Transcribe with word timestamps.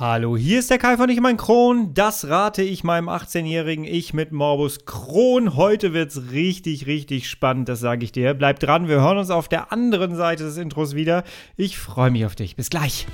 Hallo, 0.00 0.36
hier 0.36 0.60
ist 0.60 0.70
der 0.70 0.78
Kai 0.78 0.96
von 0.96 1.08
Ich 1.08 1.20
mein 1.20 1.36
Kron. 1.36 1.92
Das 1.92 2.28
rate 2.28 2.62
ich 2.62 2.84
meinem 2.84 3.08
18-jährigen 3.08 3.84
Ich 3.84 4.14
mit 4.14 4.30
Morbus 4.30 4.84
Kron. 4.84 5.56
Heute 5.56 5.92
wird's 5.92 6.30
richtig, 6.30 6.86
richtig 6.86 7.28
spannend, 7.28 7.68
das 7.68 7.80
sage 7.80 8.04
ich 8.04 8.12
dir. 8.12 8.34
Bleib 8.34 8.60
dran, 8.60 8.86
wir 8.86 9.00
hören 9.00 9.18
uns 9.18 9.30
auf 9.30 9.48
der 9.48 9.72
anderen 9.72 10.14
Seite 10.14 10.44
des 10.44 10.56
Intros 10.56 10.94
wieder. 10.94 11.24
Ich 11.56 11.80
freue 11.80 12.12
mich 12.12 12.24
auf 12.24 12.36
dich. 12.36 12.54
Bis 12.54 12.70
gleich. 12.70 13.08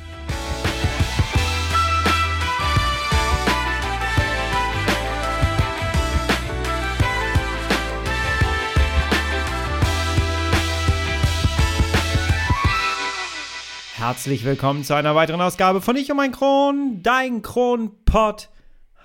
Herzlich 14.07 14.45
willkommen 14.45 14.85
zu 14.85 14.95
einer 14.95 15.15
weiteren 15.15 15.41
Ausgabe 15.41 15.81
von 15.81 15.97
Ich 15.97 16.11
und 16.11 16.19
mein 16.19 16.31
Kron, 16.31 17.01
dein 17.03 17.41
Kronpott. 17.41 18.51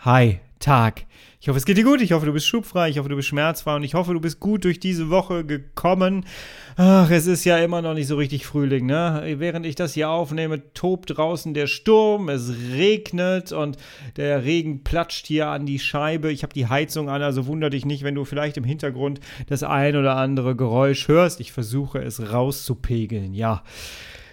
Hi, 0.01 0.41
Tag. 0.59 1.05
Ich 1.39 1.47
hoffe, 1.47 1.57
es 1.57 1.63
geht 1.63 1.77
dir 1.77 1.85
gut. 1.85 2.01
Ich 2.01 2.11
hoffe, 2.11 2.25
du 2.25 2.33
bist 2.33 2.45
schubfrei. 2.45 2.89
Ich 2.89 2.99
hoffe, 2.99 3.07
du 3.07 3.15
bist 3.15 3.29
schmerzfrei. 3.29 3.77
Und 3.77 3.83
ich 3.83 3.93
hoffe, 3.93 4.11
du 4.11 4.19
bist 4.19 4.41
gut 4.41 4.65
durch 4.65 4.81
diese 4.81 5.09
Woche 5.09 5.45
gekommen. 5.45 6.25
Ach, 6.75 7.09
es 7.09 7.27
ist 7.27 7.45
ja 7.45 7.59
immer 7.59 7.81
noch 7.81 7.93
nicht 7.93 8.07
so 8.07 8.17
richtig 8.17 8.45
Frühling, 8.45 8.87
ne? 8.87 9.35
Während 9.37 9.65
ich 9.65 9.75
das 9.75 9.93
hier 9.93 10.09
aufnehme, 10.09 10.73
tobt 10.73 11.15
draußen 11.15 11.53
der 11.53 11.67
Sturm. 11.67 12.27
Es 12.27 12.51
regnet 12.73 13.53
und 13.53 13.77
der 14.17 14.43
Regen 14.43 14.83
platscht 14.83 15.27
hier 15.27 15.47
an 15.47 15.65
die 15.65 15.79
Scheibe. 15.79 16.29
Ich 16.29 16.43
habe 16.43 16.51
die 16.51 16.67
Heizung 16.67 17.09
an, 17.09 17.21
also 17.21 17.47
wundere 17.47 17.69
dich 17.69 17.85
nicht, 17.85 18.03
wenn 18.03 18.15
du 18.15 18.25
vielleicht 18.25 18.57
im 18.57 18.65
Hintergrund 18.65 19.21
das 19.47 19.63
ein 19.63 19.95
oder 19.95 20.17
andere 20.17 20.57
Geräusch 20.57 21.07
hörst. 21.07 21.39
Ich 21.39 21.53
versuche 21.53 21.99
es 21.99 22.33
rauszupegeln, 22.33 23.33
ja. 23.33 23.63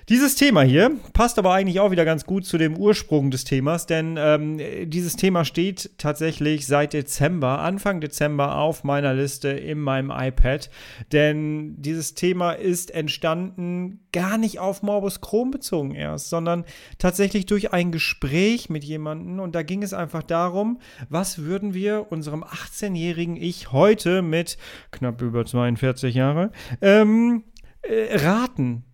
Dieses 0.08 0.36
Thema 0.36 0.62
hier 0.62 1.00
passt 1.14 1.36
aber 1.36 1.52
eigentlich 1.52 1.80
auch 1.80 1.90
wieder 1.90 2.04
ganz 2.04 2.26
gut 2.26 2.46
zu 2.46 2.58
dem 2.58 2.76
Ursprung 2.76 3.32
des 3.32 3.42
Themas, 3.42 3.86
denn 3.86 4.16
ähm, 4.16 4.60
dieses 4.88 5.16
Thema 5.16 5.44
steht 5.44 5.98
tatsächlich 5.98 6.68
seit 6.68 6.92
Dezember, 6.92 7.58
Anfang 7.58 8.00
Dezember 8.00 8.56
auf 8.56 8.84
meiner 8.84 9.14
Liste 9.14 9.48
in 9.48 9.80
meinem 9.80 10.12
iPad, 10.14 10.70
denn 11.10 11.74
dieses 11.82 12.14
Thema 12.14 12.52
ist 12.52 12.92
entstanden 12.92 14.06
gar 14.12 14.38
nicht 14.38 14.60
auf 14.60 14.84
Morbus 14.84 15.20
Crohn 15.20 15.50
bezogen 15.50 15.96
erst, 15.96 16.30
sondern 16.30 16.64
tatsächlich 16.98 17.46
durch 17.46 17.72
ein 17.72 17.90
Gespräch 17.90 18.70
mit 18.70 18.84
jemandem. 18.84 19.40
Und 19.40 19.56
da 19.56 19.64
ging 19.64 19.82
es 19.82 19.92
einfach 19.92 20.22
darum, 20.22 20.78
was 21.08 21.38
würden 21.38 21.74
wir 21.74 22.12
unserem 22.12 22.44
18-jährigen 22.44 23.34
Ich 23.34 23.72
heute 23.72 24.22
mit 24.22 24.56
knapp 24.92 25.20
über 25.20 25.44
42 25.44 26.14
Jahre 26.14 26.52
ähm, 26.80 27.42
äh, 27.82 28.16
raten 28.18 28.84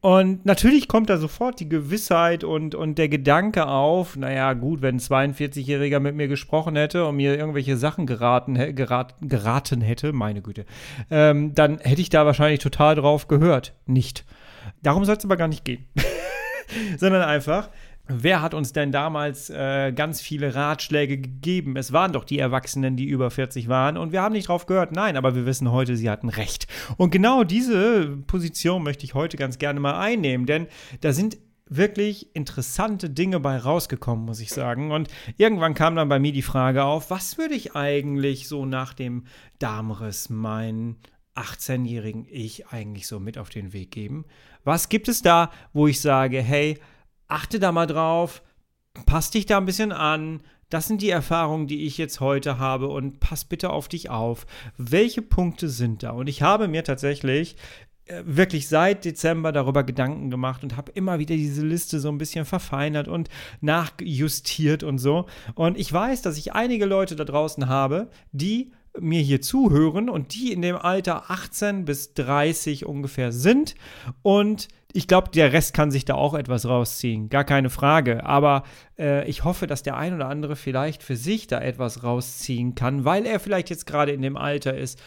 und 0.00 0.46
natürlich 0.46 0.86
kommt 0.86 1.10
da 1.10 1.16
sofort 1.16 1.58
die 1.58 1.68
Gewissheit 1.68 2.44
und, 2.44 2.76
und 2.76 2.98
der 2.98 3.08
Gedanke 3.08 3.66
auf, 3.66 4.16
naja, 4.16 4.52
gut, 4.52 4.80
wenn 4.80 4.96
ein 4.96 5.00
42-Jähriger 5.00 5.98
mit 5.98 6.14
mir 6.14 6.28
gesprochen 6.28 6.76
hätte 6.76 7.04
und 7.04 7.16
mir 7.16 7.36
irgendwelche 7.36 7.76
Sachen 7.76 8.06
geraten, 8.06 8.54
gerat, 8.76 9.16
geraten 9.20 9.80
hätte, 9.80 10.12
meine 10.12 10.40
Güte, 10.40 10.66
ähm, 11.10 11.52
dann 11.54 11.78
hätte 11.80 12.00
ich 12.00 12.10
da 12.10 12.24
wahrscheinlich 12.26 12.60
total 12.60 12.94
drauf 12.94 13.26
gehört. 13.26 13.74
Nicht. 13.86 14.24
Darum 14.82 15.04
soll 15.04 15.16
es 15.16 15.24
aber 15.24 15.36
gar 15.36 15.48
nicht 15.48 15.64
gehen. 15.64 15.84
Sondern 16.96 17.22
einfach, 17.22 17.68
Wer 18.10 18.40
hat 18.40 18.54
uns 18.54 18.72
denn 18.72 18.90
damals 18.90 19.50
äh, 19.50 19.92
ganz 19.92 20.22
viele 20.22 20.54
Ratschläge 20.54 21.18
gegeben? 21.18 21.76
Es 21.76 21.92
waren 21.92 22.14
doch 22.14 22.24
die 22.24 22.38
Erwachsenen, 22.38 22.96
die 22.96 23.04
über 23.04 23.30
40 23.30 23.68
waren 23.68 23.98
und 23.98 24.12
wir 24.12 24.22
haben 24.22 24.32
nicht 24.32 24.48
drauf 24.48 24.64
gehört. 24.64 24.92
Nein, 24.92 25.18
aber 25.18 25.34
wir 25.34 25.44
wissen 25.44 25.70
heute, 25.70 25.94
sie 25.94 26.08
hatten 26.08 26.30
recht. 26.30 26.66
Und 26.96 27.10
genau 27.10 27.44
diese 27.44 28.16
Position 28.26 28.82
möchte 28.82 29.04
ich 29.04 29.12
heute 29.12 29.36
ganz 29.36 29.58
gerne 29.58 29.78
mal 29.78 30.00
einnehmen, 30.00 30.46
denn 30.46 30.68
da 31.02 31.12
sind 31.12 31.36
wirklich 31.68 32.34
interessante 32.34 33.10
Dinge 33.10 33.40
bei 33.40 33.58
rausgekommen, 33.58 34.24
muss 34.24 34.40
ich 34.40 34.50
sagen. 34.50 34.90
Und 34.90 35.08
irgendwann 35.36 35.74
kam 35.74 35.94
dann 35.94 36.08
bei 36.08 36.18
mir 36.18 36.32
die 36.32 36.40
Frage 36.40 36.84
auf, 36.84 37.10
was 37.10 37.36
würde 37.36 37.54
ich 37.54 37.76
eigentlich 37.76 38.48
so 38.48 38.64
nach 38.64 38.94
dem 38.94 39.24
Darmriss 39.58 40.30
meinen 40.30 40.96
18-jährigen 41.34 42.26
Ich 42.30 42.68
eigentlich 42.68 43.06
so 43.06 43.20
mit 43.20 43.36
auf 43.36 43.50
den 43.50 43.74
Weg 43.74 43.90
geben? 43.90 44.24
Was 44.64 44.88
gibt 44.88 45.08
es 45.08 45.20
da, 45.20 45.50
wo 45.74 45.86
ich 45.86 46.00
sage, 46.00 46.40
hey, 46.40 46.78
achte 47.28 47.58
da 47.60 47.72
mal 47.72 47.86
drauf, 47.86 48.42
pass 49.06 49.30
dich 49.30 49.46
da 49.46 49.58
ein 49.58 49.66
bisschen 49.66 49.92
an. 49.92 50.42
Das 50.70 50.86
sind 50.86 51.00
die 51.00 51.10
Erfahrungen, 51.10 51.66
die 51.66 51.86
ich 51.86 51.96
jetzt 51.96 52.20
heute 52.20 52.58
habe 52.58 52.88
und 52.88 53.20
pass 53.20 53.44
bitte 53.44 53.70
auf 53.70 53.88
dich 53.88 54.10
auf. 54.10 54.46
Welche 54.76 55.22
Punkte 55.22 55.68
sind 55.68 56.02
da? 56.02 56.10
Und 56.10 56.28
ich 56.28 56.42
habe 56.42 56.68
mir 56.68 56.84
tatsächlich 56.84 57.56
äh, 58.04 58.22
wirklich 58.26 58.68
seit 58.68 59.04
Dezember 59.04 59.52
darüber 59.52 59.84
Gedanken 59.84 60.30
gemacht 60.30 60.62
und 60.62 60.76
habe 60.76 60.92
immer 60.92 61.18
wieder 61.18 61.36
diese 61.36 61.64
Liste 61.64 62.00
so 62.00 62.10
ein 62.10 62.18
bisschen 62.18 62.44
verfeinert 62.44 63.08
und 63.08 63.28
nachjustiert 63.62 64.82
und 64.82 64.98
so. 64.98 65.26
Und 65.54 65.78
ich 65.78 65.90
weiß, 65.90 66.20
dass 66.22 66.36
ich 66.36 66.52
einige 66.52 66.84
Leute 66.84 67.16
da 67.16 67.24
draußen 67.24 67.68
habe, 67.68 68.10
die 68.32 68.72
mir 69.00 69.20
hier 69.20 69.40
zuhören 69.40 70.08
und 70.08 70.34
die 70.34 70.52
in 70.52 70.62
dem 70.62 70.76
Alter 70.76 71.30
18 71.30 71.84
bis 71.84 72.14
30 72.14 72.86
ungefähr 72.86 73.32
sind 73.32 73.74
und 74.22 74.68
ich 74.94 75.06
glaube, 75.06 75.30
der 75.30 75.52
Rest 75.52 75.74
kann 75.74 75.90
sich 75.90 76.06
da 76.06 76.14
auch 76.14 76.32
etwas 76.32 76.66
rausziehen, 76.66 77.28
gar 77.28 77.44
keine 77.44 77.68
Frage. 77.68 78.24
Aber 78.24 78.64
äh, 78.98 79.28
ich 79.28 79.44
hoffe, 79.44 79.66
dass 79.66 79.82
der 79.82 79.98
ein 79.98 80.14
oder 80.14 80.28
andere 80.28 80.56
vielleicht 80.56 81.02
für 81.02 81.14
sich 81.14 81.46
da 81.46 81.60
etwas 81.60 82.02
rausziehen 82.04 82.74
kann, 82.74 83.04
weil 83.04 83.26
er 83.26 83.38
vielleicht 83.38 83.68
jetzt 83.68 83.86
gerade 83.86 84.12
in 84.12 84.22
dem 84.22 84.38
Alter 84.38 84.76
ist, 84.76 84.98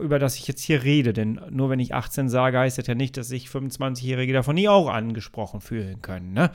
über 0.00 0.18
das 0.18 0.36
ich 0.36 0.48
jetzt 0.48 0.62
hier 0.62 0.84
rede. 0.84 1.12
Denn 1.12 1.38
nur 1.50 1.68
wenn 1.68 1.80
ich 1.80 1.94
18 1.94 2.30
sage, 2.30 2.58
heißt 2.58 2.78
das 2.78 2.86
ja 2.86 2.94
nicht, 2.94 3.18
dass 3.18 3.28
sich 3.28 3.48
25-Jährige 3.48 4.32
davon 4.32 4.54
nie 4.54 4.70
auch 4.70 4.88
angesprochen 4.88 5.60
fühlen 5.60 6.00
können. 6.00 6.32
Ne? 6.32 6.50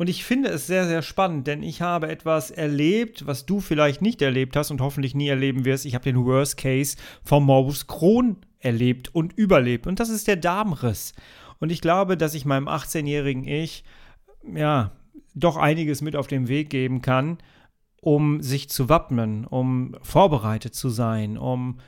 Und 0.00 0.08
ich 0.08 0.24
finde 0.24 0.48
es 0.48 0.66
sehr, 0.66 0.86
sehr 0.88 1.02
spannend, 1.02 1.46
denn 1.46 1.62
ich 1.62 1.82
habe 1.82 2.08
etwas 2.08 2.50
erlebt, 2.50 3.26
was 3.26 3.44
du 3.44 3.60
vielleicht 3.60 4.00
nicht 4.00 4.22
erlebt 4.22 4.56
hast 4.56 4.70
und 4.70 4.80
hoffentlich 4.80 5.14
nie 5.14 5.28
erleben 5.28 5.66
wirst. 5.66 5.84
Ich 5.84 5.94
habe 5.94 6.04
den 6.04 6.24
Worst 6.24 6.56
Case 6.56 6.96
vom 7.22 7.44
Morbus 7.44 7.86
Crohn 7.86 8.38
erlebt 8.60 9.14
und 9.14 9.34
überlebt. 9.34 9.86
Und 9.86 10.00
das 10.00 10.08
ist 10.08 10.26
der 10.26 10.36
Darmriss. 10.36 11.12
Und 11.58 11.70
ich 11.70 11.82
glaube, 11.82 12.16
dass 12.16 12.32
ich 12.32 12.46
meinem 12.46 12.66
18-jährigen 12.66 13.44
Ich, 13.44 13.84
ja, 14.54 14.92
doch 15.34 15.58
einiges 15.58 16.00
mit 16.00 16.16
auf 16.16 16.28
den 16.28 16.48
Weg 16.48 16.70
geben 16.70 17.02
kann, 17.02 17.36
um 18.00 18.40
sich 18.40 18.70
zu 18.70 18.88
wappnen, 18.88 19.44
um 19.44 19.96
vorbereitet 20.00 20.74
zu 20.74 20.88
sein, 20.88 21.36
um 21.36 21.78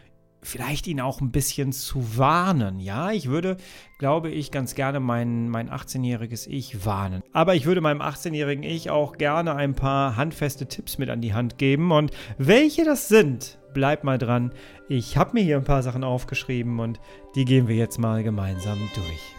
vielleicht 0.42 0.86
ihn 0.86 1.00
auch 1.00 1.20
ein 1.20 1.30
bisschen 1.30 1.72
zu 1.72 2.19
warnen. 2.19 2.80
Ja, 2.80 3.12
ich 3.12 3.28
würde, 3.28 3.56
glaube 3.98 4.30
ich, 4.30 4.50
ganz 4.50 4.75
gerne 4.75 5.00
mein, 5.00 5.48
mein 5.48 5.70
18-jähriges 5.70 6.48
Ich 6.48 6.84
warnen. 6.84 7.22
Aber 7.32 7.54
ich 7.54 7.64
würde 7.64 7.80
meinem 7.80 8.03
18-jährigen 8.03 8.64
Ich 8.64 8.91
auch 8.91 9.16
gerne 9.16 9.54
ein 9.54 9.75
paar 9.75 10.16
handfeste 10.16 10.66
Tipps 10.66 10.98
mit 10.98 11.10
an 11.10 11.20
die 11.20 11.34
Hand 11.34 11.58
geben. 11.58 11.92
Und 11.92 12.10
welche 12.38 12.84
das 12.84 13.08
sind, 13.08 13.58
bleibt 13.72 14.04
mal 14.04 14.19
dran. 14.19 14.52
Ich 14.88 15.16
habe 15.16 15.34
mir 15.34 15.42
hier 15.42 15.56
ein 15.56 15.64
paar 15.64 15.82
Sachen 15.82 16.04
aufgeschrieben 16.04 16.81
und 16.81 17.00
die 17.34 17.44
gehen 17.44 17.69
wir 17.69 17.76
jetzt 17.76 17.98
mal 17.98 18.22
gemeinsam 18.22 18.78
durch. 18.94 19.34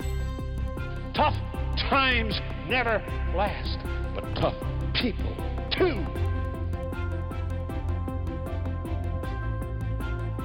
Tough 1.13 1.35
times 1.89 2.41
never 2.69 3.01
last, 3.35 3.79
but 4.15 4.23
tough 4.35 4.55
people 4.93 5.35
too. 5.69 6.22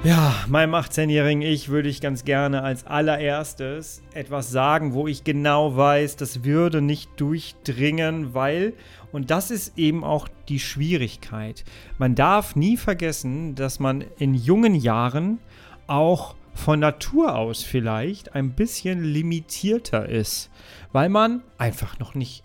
Ja, 0.05 0.33
meinem 0.47 0.77
18-jährigen 0.77 1.43
Ich 1.43 1.71
würde 1.71 1.89
ich 1.89 2.01
ganz 2.01 2.25
gerne 2.25 2.63
als 2.63 2.87
allererstes 2.87 4.01
etwas 4.15 4.51
sagen, 4.51 4.95
wo 4.95 5.09
ich 5.09 5.25
genau 5.25 5.77
weiß, 5.77 6.15
das 6.15 6.45
würde 6.45 6.81
nicht 6.81 7.11
durchdringen, 7.21 8.33
weil, 8.33 8.75
und 9.11 9.31
das 9.33 9.51
ist 9.51 9.77
eben 9.77 10.05
auch 10.05 10.29
die 10.49 10.61
Schwierigkeit, 10.61 11.65
man 11.99 12.15
darf 12.15 12.55
nie 12.55 12.77
vergessen, 12.77 13.57
dass 13.57 13.81
man 13.81 14.05
in 14.19 14.35
jungen 14.35 14.77
Jahren 14.77 15.41
auch 15.89 16.37
von 16.55 16.79
Natur 16.79 17.37
aus 17.37 17.65
vielleicht 17.65 18.37
ein 18.37 18.53
bisschen 18.53 19.03
limitierter 19.03 20.09
ist, 20.09 20.49
weil 20.93 21.09
man 21.09 21.43
einfach 21.59 21.99
noch 21.99 22.15
nicht 22.15 22.45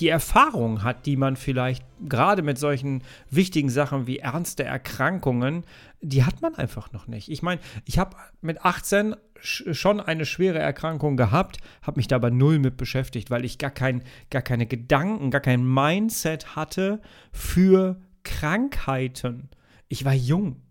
die 0.00 0.08
Erfahrung 0.08 0.82
hat, 0.82 1.06
die 1.06 1.16
man 1.16 1.36
vielleicht 1.36 1.84
gerade 2.08 2.42
mit 2.42 2.58
solchen 2.58 3.02
wichtigen 3.30 3.70
Sachen 3.70 4.06
wie 4.06 4.18
ernste 4.18 4.64
Erkrankungen, 4.64 5.64
die 6.00 6.24
hat 6.24 6.42
man 6.42 6.54
einfach 6.54 6.92
noch 6.92 7.06
nicht. 7.06 7.30
Ich 7.30 7.42
meine, 7.42 7.60
ich 7.84 7.98
habe 7.98 8.16
mit 8.40 8.64
18 8.64 9.14
schon 9.40 10.00
eine 10.00 10.24
schwere 10.24 10.58
Erkrankung 10.58 11.16
gehabt, 11.16 11.58
habe 11.82 11.98
mich 11.98 12.08
dabei 12.08 12.30
null 12.30 12.58
mit 12.58 12.76
beschäftigt, 12.76 13.30
weil 13.30 13.44
ich 13.44 13.58
gar, 13.58 13.70
kein, 13.70 14.02
gar 14.30 14.42
keine 14.42 14.66
Gedanken, 14.66 15.30
gar 15.30 15.40
kein 15.40 15.64
Mindset 15.64 16.56
hatte 16.56 17.00
für 17.32 18.00
Krankheiten. 18.22 19.50
Ich 19.88 20.04
war 20.04 20.14
jung. 20.14 20.62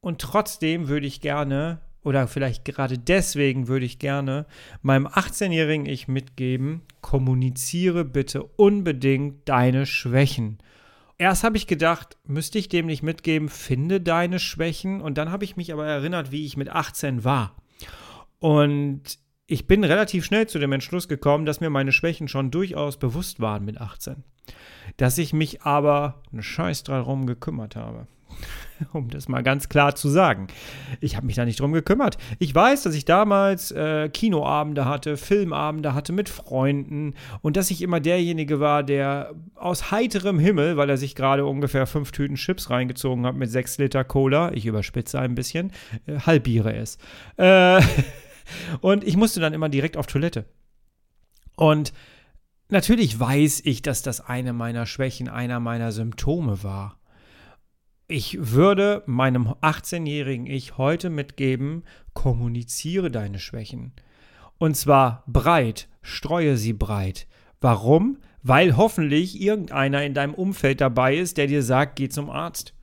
Und 0.00 0.20
trotzdem 0.20 0.88
würde 0.88 1.06
ich 1.06 1.20
gerne 1.20 1.80
oder 2.06 2.28
vielleicht 2.28 2.64
gerade 2.64 2.98
deswegen 2.98 3.66
würde 3.66 3.84
ich 3.84 3.98
gerne 3.98 4.46
meinem 4.80 5.08
18-jährigen 5.08 5.86
Ich 5.86 6.06
mitgeben, 6.06 6.82
kommuniziere 7.00 8.04
bitte 8.04 8.44
unbedingt 8.44 9.48
deine 9.48 9.86
Schwächen. 9.86 10.58
Erst 11.18 11.42
habe 11.42 11.56
ich 11.56 11.66
gedacht, 11.66 12.16
müsste 12.24 12.60
ich 12.60 12.68
dem 12.68 12.86
nicht 12.86 13.02
mitgeben, 13.02 13.48
finde 13.48 14.00
deine 14.00 14.38
Schwächen. 14.38 15.00
Und 15.00 15.18
dann 15.18 15.32
habe 15.32 15.44
ich 15.44 15.56
mich 15.56 15.72
aber 15.72 15.84
erinnert, 15.84 16.30
wie 16.30 16.46
ich 16.46 16.56
mit 16.56 16.68
18 16.68 17.24
war. 17.24 17.56
Und 18.38 19.18
ich 19.48 19.66
bin 19.66 19.82
relativ 19.82 20.24
schnell 20.24 20.46
zu 20.46 20.60
dem 20.60 20.70
Entschluss 20.70 21.08
gekommen, 21.08 21.44
dass 21.44 21.60
mir 21.60 21.70
meine 21.70 21.90
Schwächen 21.90 22.28
schon 22.28 22.52
durchaus 22.52 22.98
bewusst 22.98 23.40
waren 23.40 23.64
mit 23.64 23.80
18. 23.80 24.22
dass 24.96 25.18
ich 25.18 25.32
mich 25.32 25.62
aber 25.62 26.22
einen 26.30 26.44
Scheiß 26.44 26.84
drum 26.84 27.26
gekümmert 27.26 27.74
habe. 27.74 28.06
um 28.92 29.08
das 29.08 29.28
mal 29.28 29.42
ganz 29.42 29.68
klar 29.68 29.94
zu 29.94 30.08
sagen. 30.08 30.48
Ich 31.00 31.16
habe 31.16 31.26
mich 31.26 31.36
da 31.36 31.44
nicht 31.44 31.60
drum 31.60 31.72
gekümmert. 31.72 32.18
Ich 32.38 32.54
weiß, 32.54 32.82
dass 32.82 32.94
ich 32.94 33.04
damals 33.04 33.70
äh, 33.70 34.08
Kinoabende 34.08 34.84
hatte, 34.84 35.16
Filmabende 35.16 35.94
hatte 35.94 36.12
mit 36.12 36.28
Freunden 36.28 37.14
und 37.42 37.56
dass 37.56 37.70
ich 37.70 37.82
immer 37.82 38.00
derjenige 38.00 38.60
war, 38.60 38.82
der 38.82 39.34
aus 39.54 39.90
heiterem 39.90 40.38
Himmel, 40.38 40.76
weil 40.76 40.90
er 40.90 40.96
sich 40.96 41.14
gerade 41.14 41.44
ungefähr 41.44 41.86
fünf 41.86 42.12
Tüten 42.12 42.36
Chips 42.36 42.70
reingezogen 42.70 43.26
hat 43.26 43.36
mit 43.36 43.50
sechs 43.50 43.78
Liter 43.78 44.04
Cola, 44.04 44.52
ich 44.52 44.66
überspitze 44.66 45.18
ein 45.18 45.34
bisschen, 45.34 45.72
äh, 46.06 46.20
halbiere 46.20 46.74
es. 46.74 46.98
Äh, 47.36 47.80
und 48.80 49.04
ich 49.04 49.16
musste 49.16 49.40
dann 49.40 49.54
immer 49.54 49.68
direkt 49.68 49.96
auf 49.96 50.06
Toilette. 50.06 50.44
Und 51.56 51.92
natürlich 52.68 53.18
weiß 53.18 53.62
ich, 53.64 53.80
dass 53.80 54.02
das 54.02 54.20
eine 54.20 54.52
meiner 54.52 54.84
Schwächen, 54.84 55.28
einer 55.28 55.58
meiner 55.58 55.90
Symptome 55.92 56.62
war 56.62 56.98
ich 58.08 58.52
würde 58.52 59.02
meinem 59.06 59.48
18-jährigen 59.62 60.46
Ich 60.46 60.78
heute 60.78 61.10
mitgeben, 61.10 61.84
kommuniziere 62.14 63.10
deine 63.10 63.38
Schwächen. 63.38 63.92
Und 64.58 64.76
zwar 64.76 65.24
breit, 65.26 65.88
streue 66.02 66.56
sie 66.56 66.72
breit. 66.72 67.26
Warum? 67.60 68.18
Weil 68.42 68.76
hoffentlich 68.76 69.40
irgendeiner 69.40 70.04
in 70.04 70.14
deinem 70.14 70.34
Umfeld 70.34 70.80
dabei 70.80 71.16
ist, 71.16 71.36
der 71.36 71.48
dir 71.48 71.62
sagt, 71.62 71.96
geh 71.96 72.08
zum 72.08 72.30
Arzt. 72.30 72.74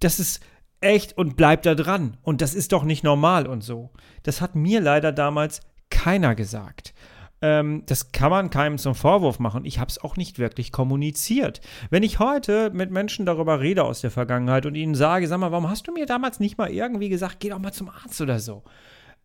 Das 0.00 0.20
ist 0.20 0.44
echt 0.80 1.16
und 1.16 1.36
bleib 1.36 1.62
da 1.62 1.74
dran. 1.74 2.18
Und 2.22 2.42
das 2.42 2.54
ist 2.54 2.72
doch 2.72 2.84
nicht 2.84 3.04
normal 3.04 3.46
und 3.46 3.62
so. 3.62 3.90
Das 4.22 4.40
hat 4.40 4.54
mir 4.54 4.80
leider 4.80 5.12
damals 5.12 5.60
keiner 5.90 6.34
gesagt. 6.34 6.92
Ähm, 7.42 7.82
das 7.86 8.12
kann 8.12 8.30
man 8.30 8.50
keinem 8.50 8.78
zum 8.78 8.94
Vorwurf 8.94 9.40
machen. 9.40 9.64
Ich 9.64 9.80
habe 9.80 9.90
es 9.90 10.02
auch 10.02 10.16
nicht 10.16 10.38
wirklich 10.38 10.70
kommuniziert. 10.70 11.60
Wenn 11.90 12.04
ich 12.04 12.20
heute 12.20 12.70
mit 12.70 12.92
Menschen 12.92 13.26
darüber 13.26 13.60
rede 13.60 13.82
aus 13.82 14.00
der 14.00 14.12
Vergangenheit 14.12 14.64
und 14.64 14.76
ihnen 14.76 14.94
sage, 14.94 15.26
sag 15.26 15.40
mal, 15.40 15.50
warum 15.50 15.68
hast 15.68 15.88
du 15.88 15.92
mir 15.92 16.06
damals 16.06 16.38
nicht 16.38 16.56
mal 16.56 16.70
irgendwie 16.70 17.08
gesagt, 17.08 17.40
geh 17.40 17.50
doch 17.50 17.58
mal 17.58 17.72
zum 17.72 17.88
Arzt 17.88 18.20
oder 18.20 18.38
so? 18.38 18.62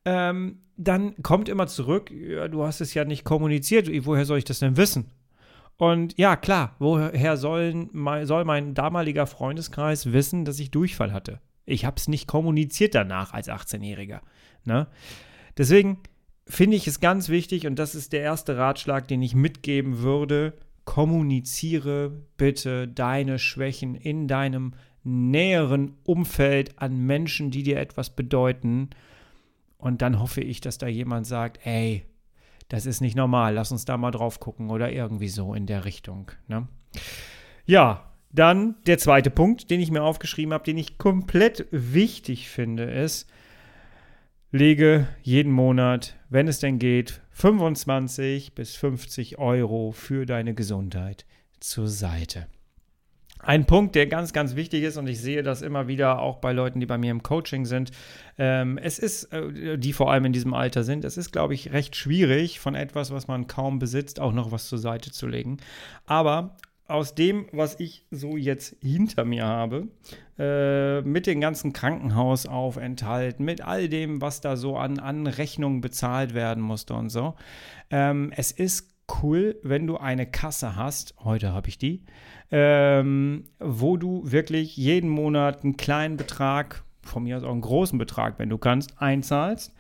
Ähm, 0.04 0.64
dann 0.78 1.22
kommt 1.22 1.48
immer 1.48 1.68
zurück, 1.68 2.12
ja, 2.12 2.48
du 2.48 2.64
hast 2.64 2.82
es 2.82 2.94
ja 2.94 3.06
nicht 3.06 3.24
kommuniziert, 3.24 3.88
woher 4.06 4.26
soll 4.26 4.40
ich 4.40 4.46
das 4.46 4.60
denn 4.60 4.78
wissen? 4.78 5.12
Und 5.78 6.18
ja, 6.18 6.36
klar, 6.36 6.76
woher 6.80 7.38
sollen, 7.38 7.92
soll 8.24 8.46
mein 8.46 8.74
damaliger 8.74 9.28
Freundeskreis 9.28 10.12
wissen, 10.12 10.44
dass 10.44 10.60
ich 10.60 10.72
Durchfall 10.72 11.14
hatte? 11.14 11.40
Ich 11.66 11.86
habe 11.86 11.98
es 11.98 12.08
nicht 12.08 12.28
kommuniziert 12.28 12.96
danach 12.96 13.34
als 13.34 13.48
18-Jähriger. 13.48 14.22
Ne? 14.66 14.88
Deswegen, 15.56 16.00
finde 16.48 16.78
ich 16.78 16.88
es 16.88 17.00
ganz 17.00 17.30
wichtig 17.30 17.68
und 17.68 17.78
das 17.78 17.96
ist 17.96 18.14
der 18.14 18.22
erste 18.22 18.58
Ratschlag, 18.58 19.08
den 19.08 19.22
ich 19.22 19.36
mitgeben 19.36 20.00
würde. 20.00 20.54
Kommuniziere 20.86 22.12
bitte 22.38 22.88
deine 22.88 23.40
Schwächen 23.40 23.96
in 23.96 24.28
deinem 24.28 24.74
näheren 25.04 25.98
Umfeld 26.04 26.80
an 26.80 26.98
Menschen, 27.06 27.52
die 27.52 27.64
dir 27.64 27.80
etwas 27.80 28.10
bedeuten. 28.10 28.90
Und 29.78 30.02
dann 30.02 30.20
hoffe 30.20 30.42
ich, 30.42 30.62
dass 30.62 30.78
da 30.78 30.88
jemand 30.88 31.28
sagt, 31.28 31.66
ey, 31.66 32.04
das 32.70 32.86
ist 32.86 33.00
nicht 33.00 33.16
normal, 33.16 33.54
lass 33.54 33.72
uns 33.72 33.86
da 33.86 33.98
mal 33.98 34.12
drauf 34.12 34.40
gucken 34.40 34.70
oder 34.70 34.92
irgendwie 34.92 35.30
so 35.30 35.54
in 35.54 35.66
der 35.66 35.86
Richtung. 35.86 36.32
Ne? 36.48 36.68
Ja, 37.66 38.12
dann 38.32 38.76
der 38.86 38.98
zweite 38.98 39.30
Punkt, 39.30 39.70
den 39.70 39.80
ich 39.80 39.92
mir 39.92 40.04
aufgeschrieben 40.04 40.54
habe, 40.54 40.66
den 40.66 40.78
ich 40.78 40.98
komplett 40.98 41.68
wichtig 41.72 42.50
finde, 42.50 42.84
ist, 42.84 43.30
lege 44.52 45.08
jeden 45.24 45.52
Monat, 45.52 46.16
wenn 46.30 46.48
es 46.48 46.60
denn 46.60 46.80
geht, 46.80 47.22
25 47.32 48.56
bis 48.56 48.76
50 48.76 49.38
Euro 49.38 49.92
für 49.92 50.26
deine 50.26 50.54
Gesundheit 50.54 51.26
zur 51.60 51.88
Seite. 51.88 52.48
Ein 53.40 53.66
Punkt, 53.66 53.96
der 53.96 54.08
ganz, 54.08 54.34
ganz 54.34 54.56
wichtig 54.56 54.84
ist, 54.84 54.98
und 54.98 55.08
ich 55.08 55.22
sehe 55.22 55.44
das 55.44 55.62
immer 55.62 55.88
wieder 55.88 56.20
auch 56.20 56.38
bei 56.38 56.54
Leuten, 56.54 56.80
die 56.80 56.86
bei 56.86 56.98
mir 56.98 57.12
im 57.12 57.22
Coaching 57.22 57.66
sind. 57.66 57.92
Ähm, 58.38 58.80
es 58.80 58.98
ist, 58.98 59.26
äh, 59.26 59.78
die 59.78 59.94
vor 59.94 60.12
allem 60.12 60.26
in 60.26 60.34
diesem 60.34 60.54
Alter 60.54 60.84
sind, 60.84 61.06
es 61.06 61.18
ist, 61.18 61.32
glaube 61.32 61.54
ich, 61.54 61.72
recht 61.72 61.96
schwierig, 61.96 62.60
von 62.60 62.74
etwas, 62.74 63.12
was 63.12 63.28
man 63.28 63.48
kaum 63.48 63.78
besitzt, 63.78 64.20
auch 64.20 64.34
noch 64.34 64.52
was 64.52 64.68
zur 64.68 64.80
Seite 64.80 65.12
zu 65.12 65.28
legen. 65.28 65.58
Aber 66.08 66.58
aus 66.88 67.16
dem, 67.16 67.48
was 67.52 67.80
ich 67.80 68.06
so 68.12 68.38
jetzt 68.38 68.76
hinter 68.82 69.26
mir 69.26 69.46
habe, 69.46 69.88
äh, 70.38 71.02
mit 71.02 71.28
den 71.28 71.42
ganzen 71.42 71.74
Krankenhausaufenthalten, 71.74 73.44
mit 73.44 73.62
all 73.62 73.90
dem, 73.90 74.22
was 74.22 74.42
da 74.42 74.56
so 74.56 74.78
an, 74.78 75.00
an 75.00 75.28
Rechnungen 75.28 75.82
bezahlt 75.82 76.34
werden 76.34 76.64
musste 76.64 76.94
und 76.94 77.10
so. 77.10 77.36
Ähm, 77.90 78.32
es 78.36 78.52
ist 78.52 78.96
cool, 79.22 79.60
wenn 79.64 79.88
du 79.88 79.98
eine 79.98 80.26
Kasse 80.26 80.76
hast, 80.76 81.16
heute 81.24 81.54
habe 81.54 81.70
ich 81.70 81.78
die, 81.78 82.04
ähm, 82.52 83.46
wo 83.60 83.98
du 83.98 84.22
wirklich 84.32 84.78
jeden 84.78 85.10
Monat 85.10 85.64
einen 85.64 85.78
kleinen 85.78 86.18
Betrag, 86.18 86.84
von 87.02 87.24
mir 87.24 87.38
aus 87.38 87.44
auch 87.44 87.52
einen 87.52 87.62
großen 87.62 87.98
Betrag, 87.98 88.38
wenn 88.40 88.50
du 88.50 88.58
kannst, 88.58 89.02
einzahlst 89.02 89.74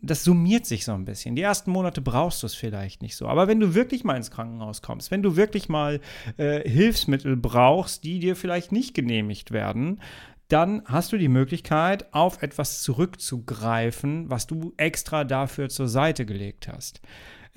das 0.00 0.22
summiert 0.22 0.64
sich 0.64 0.84
so 0.84 0.92
ein 0.92 1.04
bisschen. 1.04 1.34
Die 1.34 1.42
ersten 1.42 1.70
Monate 1.70 2.00
brauchst 2.00 2.42
du 2.42 2.46
es 2.46 2.54
vielleicht 2.54 3.02
nicht 3.02 3.16
so. 3.16 3.26
Aber 3.26 3.48
wenn 3.48 3.58
du 3.58 3.74
wirklich 3.74 4.04
mal 4.04 4.16
ins 4.16 4.30
Krankenhaus 4.30 4.80
kommst, 4.80 5.10
wenn 5.10 5.22
du 5.22 5.36
wirklich 5.36 5.68
mal 5.68 6.00
äh, 6.36 6.68
Hilfsmittel 6.68 7.36
brauchst, 7.36 8.04
die 8.04 8.20
dir 8.20 8.36
vielleicht 8.36 8.70
nicht 8.70 8.94
genehmigt 8.94 9.50
werden, 9.50 10.00
dann 10.48 10.82
hast 10.86 11.12
du 11.12 11.18
die 11.18 11.28
Möglichkeit, 11.28 12.12
auf 12.14 12.42
etwas 12.42 12.82
zurückzugreifen, 12.82 14.30
was 14.30 14.46
du 14.46 14.72
extra 14.76 15.24
dafür 15.24 15.68
zur 15.68 15.88
Seite 15.88 16.24
gelegt 16.24 16.68
hast. 16.68 17.00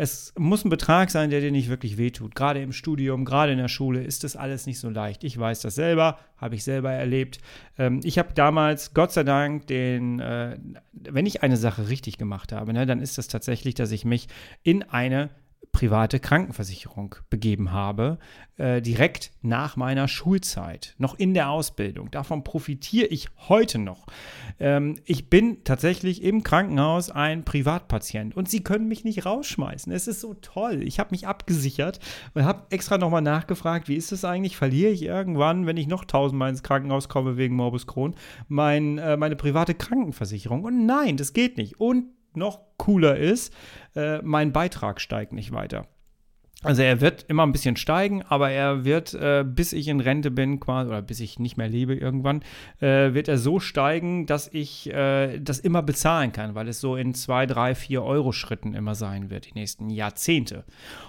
Es 0.01 0.33
muss 0.35 0.65
ein 0.65 0.71
Betrag 0.71 1.11
sein, 1.11 1.29
der 1.29 1.41
dir 1.41 1.51
nicht 1.51 1.69
wirklich 1.69 1.95
wehtut. 1.95 2.33
Gerade 2.33 2.59
im 2.59 2.71
Studium, 2.71 3.23
gerade 3.23 3.51
in 3.51 3.59
der 3.59 3.67
Schule 3.67 4.01
ist 4.01 4.23
das 4.23 4.35
alles 4.35 4.65
nicht 4.65 4.79
so 4.79 4.89
leicht. 4.89 5.23
Ich 5.23 5.37
weiß 5.37 5.61
das 5.61 5.75
selber, 5.75 6.17
habe 6.37 6.55
ich 6.55 6.63
selber 6.63 6.91
erlebt. 6.91 7.37
Ähm, 7.77 7.99
ich 8.03 8.17
habe 8.17 8.33
damals, 8.33 8.95
Gott 8.95 9.11
sei 9.11 9.23
Dank, 9.23 9.67
den, 9.67 10.19
äh, 10.19 10.57
wenn 10.91 11.27
ich 11.27 11.43
eine 11.43 11.55
Sache 11.55 11.87
richtig 11.87 12.17
gemacht 12.17 12.51
habe, 12.51 12.73
ne, 12.73 12.87
dann 12.87 12.99
ist 12.99 13.19
das 13.19 13.27
tatsächlich, 13.27 13.75
dass 13.75 13.91
ich 13.91 14.03
mich 14.03 14.27
in 14.63 14.81
eine 14.81 15.29
private 15.71 16.19
Krankenversicherung 16.19 17.15
begeben 17.29 17.71
habe, 17.71 18.19
äh, 18.57 18.81
direkt 18.81 19.31
nach 19.41 19.75
meiner 19.75 20.07
Schulzeit, 20.07 20.95
noch 20.97 21.17
in 21.17 21.33
der 21.33 21.49
Ausbildung. 21.49 22.11
Davon 22.11 22.43
profitiere 22.43 23.07
ich 23.07 23.29
heute 23.49 23.79
noch. 23.79 24.05
Ähm, 24.59 24.99
ich 25.05 25.29
bin 25.29 25.63
tatsächlich 25.63 26.23
im 26.23 26.43
Krankenhaus 26.43 27.09
ein 27.09 27.45
Privatpatient 27.45 28.35
und 28.35 28.49
sie 28.49 28.63
können 28.63 28.87
mich 28.87 29.03
nicht 29.03 29.25
rausschmeißen. 29.25 29.91
Es 29.91 30.07
ist 30.07 30.21
so 30.21 30.33
toll. 30.35 30.83
Ich 30.83 30.99
habe 30.99 31.11
mich 31.11 31.25
abgesichert 31.27 31.99
und 32.33 32.43
habe 32.43 32.67
extra 32.69 32.97
nochmal 32.97 33.21
nachgefragt, 33.21 33.87
wie 33.87 33.95
ist 33.95 34.11
es 34.11 34.25
eigentlich? 34.25 34.57
Verliere 34.57 34.91
ich 34.91 35.03
irgendwann, 35.03 35.65
wenn 35.65 35.77
ich 35.77 35.87
noch 35.87 36.05
tausendmal 36.05 36.49
ins 36.49 36.63
Krankenhaus 36.63 37.09
komme 37.09 37.37
wegen 37.37 37.55
Morbus 37.55 37.87
Crohn, 37.87 38.15
mein, 38.47 38.97
äh, 38.97 39.17
meine 39.17 39.35
private 39.35 39.73
Krankenversicherung? 39.73 40.63
Und 40.63 40.85
nein, 40.85 41.17
das 41.17 41.33
geht 41.33 41.57
nicht. 41.57 41.79
Und 41.79 42.05
noch 42.35 42.59
cooler 42.77 43.17
ist, 43.17 43.53
äh, 43.95 44.21
mein 44.21 44.51
Beitrag 44.51 45.01
steigt 45.01 45.33
nicht 45.33 45.51
weiter. 45.51 45.87
Also 46.63 46.83
er 46.83 47.01
wird 47.01 47.25
immer 47.27 47.43
ein 47.43 47.51
bisschen 47.51 47.75
steigen, 47.75 48.21
aber 48.21 48.51
er 48.51 48.85
wird, 48.85 49.15
äh, 49.15 49.43
bis 49.43 49.73
ich 49.73 49.87
in 49.87 49.99
Rente 49.99 50.29
bin, 50.29 50.59
quasi, 50.59 50.89
oder 50.89 51.01
bis 51.01 51.19
ich 51.19 51.39
nicht 51.39 51.57
mehr 51.57 51.67
lebe 51.67 51.95
irgendwann, 51.95 52.43
äh, 52.81 53.15
wird 53.15 53.27
er 53.27 53.39
so 53.39 53.59
steigen, 53.59 54.27
dass 54.27 54.47
ich 54.47 54.87
äh, 54.93 55.39
das 55.39 55.57
immer 55.57 55.81
bezahlen 55.81 56.31
kann, 56.31 56.53
weil 56.53 56.67
es 56.67 56.79
so 56.79 56.95
in 56.95 57.15
zwei, 57.15 57.47
drei, 57.47 57.73
vier 57.73 58.03
Euro 58.03 58.31
Schritten 58.31 58.75
immer 58.75 58.93
sein 58.93 59.31
wird, 59.31 59.47
die 59.47 59.53
nächsten 59.53 59.89
Jahrzehnte. 59.89 60.63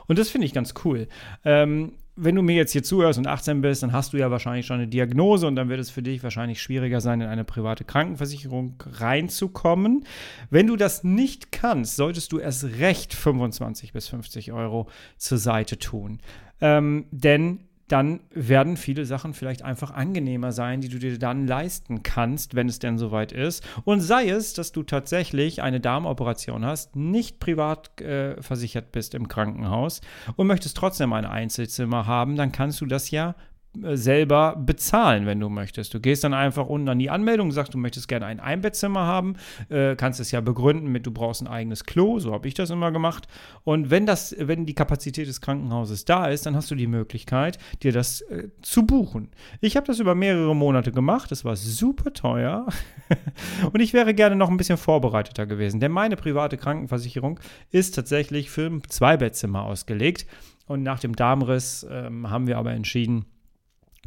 Und 0.06 0.18
das 0.18 0.30
finde 0.30 0.46
ich 0.46 0.54
ganz 0.54 0.72
cool. 0.84 1.06
Ähm, 1.44 1.92
wenn 2.14 2.34
du 2.34 2.42
mir 2.42 2.54
jetzt 2.54 2.72
hier 2.72 2.82
zuhörst 2.82 3.18
und 3.18 3.26
18 3.26 3.62
bist, 3.62 3.82
dann 3.82 3.92
hast 3.92 4.12
du 4.12 4.18
ja 4.18 4.30
wahrscheinlich 4.30 4.66
schon 4.66 4.76
eine 4.76 4.88
Diagnose 4.88 5.46
und 5.46 5.56
dann 5.56 5.68
wird 5.68 5.80
es 5.80 5.90
für 5.90 6.02
dich 6.02 6.22
wahrscheinlich 6.22 6.60
schwieriger 6.60 7.00
sein, 7.00 7.20
in 7.20 7.28
eine 7.28 7.44
private 7.44 7.84
Krankenversicherung 7.84 8.82
reinzukommen. 8.84 10.04
Wenn 10.50 10.66
du 10.66 10.76
das 10.76 11.04
nicht 11.04 11.52
kannst, 11.52 11.96
solltest 11.96 12.32
du 12.32 12.38
erst 12.38 12.64
recht 12.78 13.14
25 13.14 13.92
bis 13.92 14.08
50 14.08 14.52
Euro 14.52 14.88
zur 15.16 15.38
Seite 15.38 15.78
tun. 15.78 16.20
Ähm, 16.60 17.06
denn 17.10 17.60
dann 17.92 18.20
werden 18.30 18.78
viele 18.78 19.04
Sachen 19.04 19.34
vielleicht 19.34 19.62
einfach 19.62 19.90
angenehmer 19.90 20.50
sein, 20.52 20.80
die 20.80 20.88
du 20.88 20.98
dir 20.98 21.18
dann 21.18 21.46
leisten 21.46 22.02
kannst, 22.02 22.54
wenn 22.54 22.66
es 22.66 22.78
denn 22.78 22.96
soweit 22.96 23.32
ist. 23.32 23.62
Und 23.84 24.00
sei 24.00 24.30
es, 24.30 24.54
dass 24.54 24.72
du 24.72 24.82
tatsächlich 24.82 25.60
eine 25.60 25.78
Darmoperation 25.78 26.64
hast, 26.64 26.96
nicht 26.96 27.38
privat 27.38 28.00
äh, 28.00 28.40
versichert 28.40 28.92
bist 28.92 29.14
im 29.14 29.28
Krankenhaus 29.28 30.00
und 30.36 30.46
möchtest 30.46 30.78
trotzdem 30.78 31.12
ein 31.12 31.26
Einzelzimmer 31.26 32.06
haben, 32.06 32.36
dann 32.36 32.50
kannst 32.50 32.80
du 32.80 32.86
das 32.86 33.10
ja 33.10 33.34
selber 33.74 34.54
bezahlen, 34.56 35.24
wenn 35.24 35.40
du 35.40 35.48
möchtest. 35.48 35.94
Du 35.94 36.00
gehst 36.00 36.24
dann 36.24 36.34
einfach 36.34 36.66
unten 36.66 36.88
an 36.90 36.98
die 36.98 37.08
Anmeldung, 37.08 37.52
sagst, 37.52 37.72
du 37.72 37.78
möchtest 37.78 38.06
gerne 38.06 38.26
ein 38.26 38.38
Einbettzimmer 38.38 39.06
haben, 39.06 39.36
äh, 39.70 39.96
kannst 39.96 40.20
es 40.20 40.30
ja 40.30 40.40
begründen 40.40 40.88
mit, 40.88 41.06
du 41.06 41.10
brauchst 41.10 41.40
ein 41.40 41.46
eigenes 41.46 41.84
Klo, 41.84 42.18
so 42.18 42.32
habe 42.32 42.48
ich 42.48 42.54
das 42.54 42.70
immer 42.70 42.92
gemacht. 42.92 43.28
Und 43.64 43.90
wenn 43.90 44.04
das, 44.04 44.36
wenn 44.38 44.66
die 44.66 44.74
Kapazität 44.74 45.26
des 45.26 45.40
Krankenhauses 45.40 46.04
da 46.04 46.26
ist, 46.26 46.44
dann 46.44 46.54
hast 46.54 46.70
du 46.70 46.74
die 46.74 46.86
Möglichkeit, 46.86 47.58
dir 47.82 47.92
das 47.92 48.20
äh, 48.22 48.48
zu 48.60 48.84
buchen. 48.84 49.30
Ich 49.60 49.76
habe 49.76 49.86
das 49.86 50.00
über 50.00 50.14
mehrere 50.14 50.54
Monate 50.54 50.92
gemacht, 50.92 51.30
das 51.30 51.44
war 51.44 51.56
super 51.56 52.12
teuer 52.12 52.66
und 53.72 53.80
ich 53.80 53.94
wäre 53.94 54.12
gerne 54.12 54.36
noch 54.36 54.50
ein 54.50 54.58
bisschen 54.58 54.76
vorbereiteter 54.76 55.46
gewesen, 55.46 55.80
denn 55.80 55.92
meine 55.92 56.16
private 56.16 56.58
Krankenversicherung 56.58 57.40
ist 57.70 57.94
tatsächlich 57.94 58.50
für 58.50 58.66
ein 58.66 58.82
Zweibettzimmer 58.86 59.64
ausgelegt 59.64 60.26
Und 60.66 60.82
nach 60.82 61.00
dem 61.00 61.16
Darmriss 61.16 61.86
ähm, 61.90 62.30
haben 62.30 62.46
wir 62.46 62.58
aber 62.58 62.72
entschieden, 62.72 63.26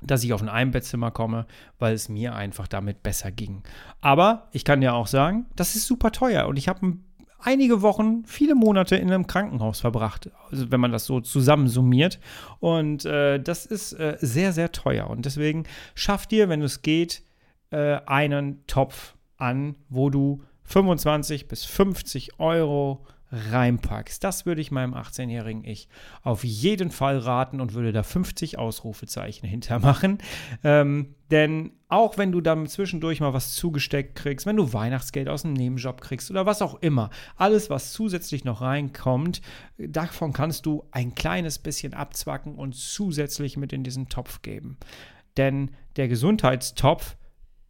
dass 0.05 0.23
ich 0.23 0.33
auf 0.33 0.41
ein 0.41 0.49
Einbettzimmer 0.49 1.11
komme, 1.11 1.45
weil 1.79 1.93
es 1.93 2.09
mir 2.09 2.35
einfach 2.35 2.67
damit 2.67 3.03
besser 3.03 3.31
ging. 3.31 3.63
Aber 4.01 4.47
ich 4.51 4.65
kann 4.65 4.81
ja 4.81 4.93
auch 4.93 5.07
sagen, 5.07 5.45
das 5.55 5.75
ist 5.75 5.87
super 5.87 6.11
teuer 6.11 6.47
und 6.47 6.57
ich 6.57 6.67
habe 6.67 6.97
einige 7.39 7.81
Wochen, 7.81 8.23
viele 8.25 8.55
Monate 8.55 8.95
in 8.95 9.11
einem 9.11 9.27
Krankenhaus 9.27 9.79
verbracht, 9.79 10.29
also 10.49 10.71
wenn 10.71 10.79
man 10.79 10.91
das 10.91 11.05
so 11.05 11.21
zusammensummiert. 11.21 12.19
Und 12.59 13.05
äh, 13.05 13.39
das 13.39 13.65
ist 13.65 13.93
äh, 13.93 14.17
sehr, 14.19 14.51
sehr 14.51 14.71
teuer. 14.71 15.09
Und 15.09 15.25
deswegen 15.25 15.63
schaff 15.93 16.25
dir, 16.25 16.49
wenn 16.49 16.61
es 16.61 16.81
geht, 16.81 17.21
äh, 17.69 17.99
einen 18.05 18.65
Topf 18.67 19.15
an, 19.37 19.75
wo 19.89 20.09
du 20.09 20.41
25 20.63 21.47
bis 21.47 21.65
50 21.65 22.39
Euro 22.39 23.05
reinpackst. 23.35 24.23
Das 24.23 24.45
würde 24.45 24.61
ich 24.61 24.71
meinem 24.71 24.93
18-jährigen 24.93 25.63
Ich 25.63 25.87
auf 26.23 26.43
jeden 26.43 26.91
Fall 26.91 27.17
raten 27.17 27.61
und 27.61 27.73
würde 27.73 27.91
da 27.91 28.03
50 28.03 28.57
Ausrufezeichen 28.57 29.47
hintermachen. 29.47 30.19
Ähm, 30.63 31.15
denn 31.31 31.71
auch 31.87 32.17
wenn 32.17 32.31
du 32.31 32.41
dann 32.41 32.67
zwischendurch 32.67 33.19
mal 33.19 33.33
was 33.33 33.53
zugesteckt 33.53 34.15
kriegst, 34.15 34.45
wenn 34.45 34.57
du 34.57 34.73
Weihnachtsgeld 34.73 35.27
aus 35.27 35.43
einem 35.43 35.53
Nebenjob 35.53 36.01
kriegst 36.01 36.29
oder 36.29 36.45
was 36.45 36.61
auch 36.61 36.75
immer, 36.81 37.09
alles, 37.35 37.69
was 37.69 37.93
zusätzlich 37.93 38.43
noch 38.43 38.61
reinkommt, 38.61 39.41
davon 39.77 40.33
kannst 40.33 40.65
du 40.65 40.85
ein 40.91 41.15
kleines 41.15 41.59
bisschen 41.59 41.93
abzwacken 41.93 42.55
und 42.55 42.75
zusätzlich 42.75 43.57
mit 43.57 43.73
in 43.73 43.83
diesen 43.83 44.09
Topf 44.09 44.41
geben. 44.41 44.77
Denn 45.37 45.71
der 45.95 46.07
Gesundheitstopf 46.07 47.17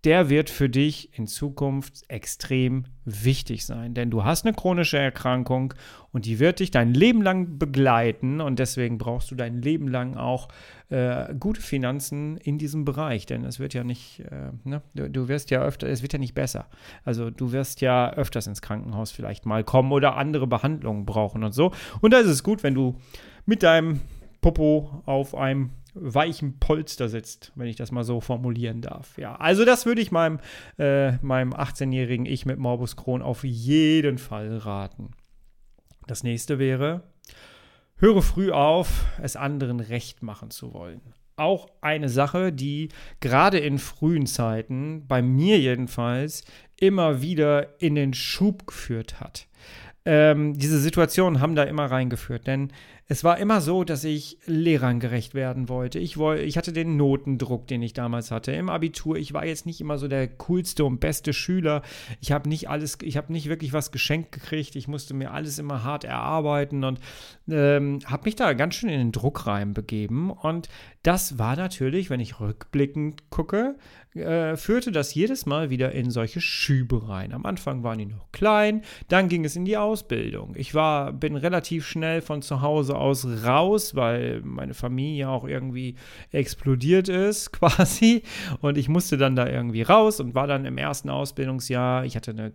der 0.05 0.29
wird 0.29 0.51
für 0.51 0.69
dich 0.69 1.17
in 1.17 1.25
Zukunft 1.25 2.03
extrem 2.09 2.85
wichtig 3.05 3.65
sein. 3.65 3.95
Denn 3.95 4.11
du 4.11 4.23
hast 4.23 4.45
eine 4.45 4.55
chronische 4.55 4.99
Erkrankung 4.99 5.73
und 6.11 6.25
die 6.25 6.39
wird 6.39 6.59
dich 6.59 6.69
dein 6.69 6.93
Leben 6.93 7.23
lang 7.23 7.57
begleiten 7.57 8.39
und 8.39 8.59
deswegen 8.59 8.99
brauchst 8.99 9.31
du 9.31 9.35
dein 9.35 9.61
Leben 9.61 9.87
lang 9.87 10.15
auch 10.15 10.47
äh, 10.89 11.33
gute 11.39 11.59
Finanzen 11.59 12.37
in 12.37 12.59
diesem 12.59 12.85
Bereich. 12.85 13.25
Denn 13.25 13.43
es 13.43 13.59
wird 13.59 13.73
ja 13.73 13.83
nicht, 13.83 14.19
äh, 14.19 14.51
ne? 14.63 14.83
du, 14.93 15.09
du, 15.09 15.27
wirst 15.27 15.49
ja 15.49 15.61
öfter, 15.63 15.87
es 15.87 16.03
wird 16.03 16.13
ja 16.13 16.19
nicht 16.19 16.35
besser. 16.35 16.67
Also 17.03 17.31
du 17.31 17.51
wirst 17.51 17.81
ja 17.81 18.13
öfters 18.13 18.45
ins 18.45 18.61
Krankenhaus 18.61 19.11
vielleicht 19.11 19.45
mal 19.45 19.63
kommen 19.63 19.91
oder 19.91 20.17
andere 20.17 20.45
Behandlungen 20.45 21.05
brauchen 21.05 21.43
und 21.43 21.53
so. 21.53 21.71
Und 22.01 22.13
da 22.13 22.19
ist 22.19 22.27
es 22.27 22.43
gut, 22.43 22.61
wenn 22.61 22.75
du 22.75 22.95
mit 23.45 23.63
deinem 23.63 24.01
Popo 24.41 25.01
auf 25.05 25.33
einem 25.33 25.71
weichen 25.95 26.59
Polster 26.59 27.09
sitzt, 27.09 27.51
wenn 27.55 27.67
ich 27.67 27.77
das 27.77 27.91
mal 27.91 28.03
so 28.03 28.21
formulieren 28.21 28.81
darf. 28.81 29.17
Ja, 29.17 29.35
also 29.35 29.65
das 29.65 29.85
würde 29.85 30.01
ich 30.01 30.11
meinem, 30.11 30.39
äh, 30.77 31.13
meinem 31.23 31.53
18-jährigen 31.53 32.25
Ich 32.25 32.45
mit 32.45 32.59
Morbus 32.59 32.95
Crohn 32.95 33.21
auf 33.21 33.43
jeden 33.43 34.17
Fall 34.17 34.57
raten. 34.57 35.11
Das 36.05 36.23
nächste 36.23 36.59
wäre, 36.59 37.03
höre 37.97 38.21
früh 38.21 38.51
auf, 38.51 39.05
es 39.21 39.35
anderen 39.35 39.79
recht 39.79 40.21
machen 40.21 40.51
zu 40.51 40.73
wollen. 40.73 41.01
Auch 41.37 41.67
eine 41.81 42.09
Sache, 42.09 42.53
die 42.53 42.89
gerade 43.19 43.57
in 43.59 43.79
frühen 43.79 44.25
Zeiten, 44.25 45.05
bei 45.07 45.21
mir 45.21 45.59
jedenfalls, 45.59 46.45
immer 46.79 47.21
wieder 47.21 47.81
in 47.81 47.95
den 47.95 48.13
Schub 48.13 48.67
geführt 48.67 49.19
hat. 49.19 49.47
Ähm, 50.05 50.53
diese 50.53 50.79
Situationen 50.79 51.41
haben 51.41 51.55
da 51.55 51.63
immer 51.63 51.85
reingeführt, 51.85 52.45
denn 52.45 52.71
es 53.07 53.23
war 53.23 53.37
immer 53.37 53.61
so, 53.61 53.83
dass 53.83 54.03
ich 54.03 54.39
Lehrern 54.47 54.99
gerecht 54.99 55.35
werden 55.35 55.69
wollte. 55.69 55.99
Ich, 55.99 56.17
woll, 56.17 56.39
ich 56.39 56.57
hatte 56.57 56.73
den 56.73 56.97
Notendruck, 56.97 57.67
den 57.67 57.83
ich 57.83 57.93
damals 57.93 58.31
hatte 58.31 58.51
im 58.51 58.67
Abitur. 58.67 59.17
Ich 59.17 59.31
war 59.31 59.45
jetzt 59.45 59.67
nicht 59.67 59.79
immer 59.79 59.99
so 59.99 60.07
der 60.07 60.27
coolste 60.27 60.83
und 60.85 60.99
beste 60.99 61.31
Schüler. 61.31 61.83
Ich 62.19 62.31
habe 62.31 62.49
nicht 62.49 62.67
alles, 62.67 62.97
ich 63.03 63.15
habe 63.15 63.31
nicht 63.31 63.47
wirklich 63.47 63.73
was 63.73 63.91
geschenkt 63.91 64.31
gekriegt. 64.31 64.75
Ich 64.75 64.87
musste 64.87 65.13
mir 65.13 65.31
alles 65.31 65.59
immer 65.59 65.83
hart 65.83 66.03
erarbeiten 66.03 66.83
und 66.83 66.99
ähm, 67.47 67.99
habe 68.05 68.23
mich 68.25 68.37
da 68.37 68.53
ganz 68.53 68.73
schön 68.73 68.89
in 68.89 68.99
den 68.99 69.11
Druck 69.11 69.45
reinbegeben. 69.45 70.31
Und 70.31 70.67
das 71.03 71.37
war 71.37 71.55
natürlich, 71.55 72.09
wenn 72.09 72.19
ich 72.19 72.39
rückblickend 72.39 73.29
gucke, 73.29 73.75
äh, 74.15 74.55
führte 74.55 74.91
das 74.91 75.13
jedes 75.13 75.45
Mal 75.45 75.69
wieder 75.69 75.91
in 75.91 76.09
solche 76.09 76.41
Schübe 76.41 77.07
rein. 77.09 77.33
Am 77.33 77.45
Anfang 77.45 77.83
waren 77.83 77.99
die 77.99 78.05
noch 78.05 78.31
klein, 78.31 78.81
dann 79.09 79.27
ging 79.27 79.45
es 79.45 79.55
in 79.55 79.65
die 79.65 79.77
Ausbildung. 79.77 80.53
Ich 80.55 80.73
war, 80.73 81.11
bin 81.11 81.35
relativ 81.35 81.85
schnell 81.85 82.21
von 82.21 82.41
zu 82.41 82.61
Hause 82.61 82.94
aus 82.95 83.25
raus, 83.45 83.95
weil 83.95 84.41
meine 84.41 84.73
Familie 84.73 85.29
auch 85.29 85.45
irgendwie 85.45 85.95
explodiert 86.31 87.09
ist, 87.09 87.51
quasi. 87.53 88.23
Und 88.61 88.77
ich 88.77 88.89
musste 88.89 89.17
dann 89.17 89.35
da 89.35 89.47
irgendwie 89.47 89.81
raus 89.81 90.19
und 90.19 90.35
war 90.35 90.47
dann 90.47 90.65
im 90.65 90.77
ersten 90.77 91.09
Ausbildungsjahr. 91.09 92.05
Ich 92.05 92.15
hatte 92.15 92.31
eine 92.31 92.53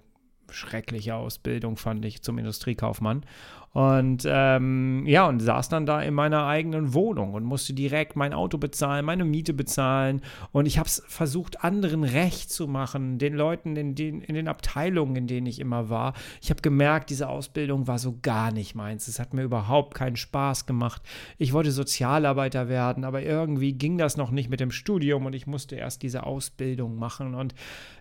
schreckliche 0.51 1.15
Ausbildung, 1.15 1.77
fand 1.77 2.05
ich, 2.05 2.23
zum 2.23 2.39
Industriekaufmann. 2.39 3.25
Und 3.73 4.25
ähm, 4.27 5.05
ja, 5.07 5.29
und 5.29 5.39
saß 5.39 5.69
dann 5.69 5.87
da 5.87 6.03
in 6.03 6.13
meiner 6.13 6.45
eigenen 6.45 6.93
Wohnung 6.93 7.35
und 7.35 7.45
musste 7.45 7.73
direkt 7.73 8.17
mein 8.17 8.33
Auto 8.33 8.59
bezahlen, 8.59 9.05
meine 9.05 9.25
Miete 9.25 9.55
bezahlen. 9.55 10.23
Und 10.51 10.67
ich 10.67 10.79
habe 10.79 10.89
es 10.89 11.05
versucht, 11.07 11.63
anderen 11.63 12.03
recht 12.03 12.51
zu 12.51 12.67
machen, 12.67 13.19
den 13.19 13.35
Leuten 13.35 13.77
in 13.77 13.95
den, 13.95 14.23
in 14.23 14.35
den 14.35 14.49
Abteilungen, 14.49 15.15
in 15.15 15.27
denen 15.29 15.47
ich 15.47 15.61
immer 15.61 15.89
war. 15.89 16.15
Ich 16.43 16.51
habe 16.51 16.63
gemerkt, 16.63 17.11
diese 17.11 17.29
Ausbildung 17.29 17.87
war 17.87 18.01
so 18.01 18.19
gar 18.21 18.51
nicht 18.51 18.75
meins. 18.75 19.07
Es 19.07 19.21
hat 19.21 19.35
mir 19.35 19.45
überhaupt 19.45 19.95
keinen 19.95 20.17
Spaß 20.17 20.67
gemacht. 20.67 21.03
Ich 21.39 21.53
wollte 21.53 21.71
Sozialarbeiter 21.71 22.69
werden, 22.69 23.05
aber 23.05 23.23
irgendwie 23.23 23.73
ging 23.75 23.99
das 23.99 24.17
noch 24.17 24.33
nicht 24.33 24.51
mit 24.51 24.59
dem 24.59 24.73
Studium 24.73 25.27
und 25.27 25.33
ich 25.33 25.47
musste 25.47 25.77
erst 25.77 26.03
diese 26.03 26.27
Ausbildung 26.27 26.99
machen. 26.99 27.37
Und 27.37 27.55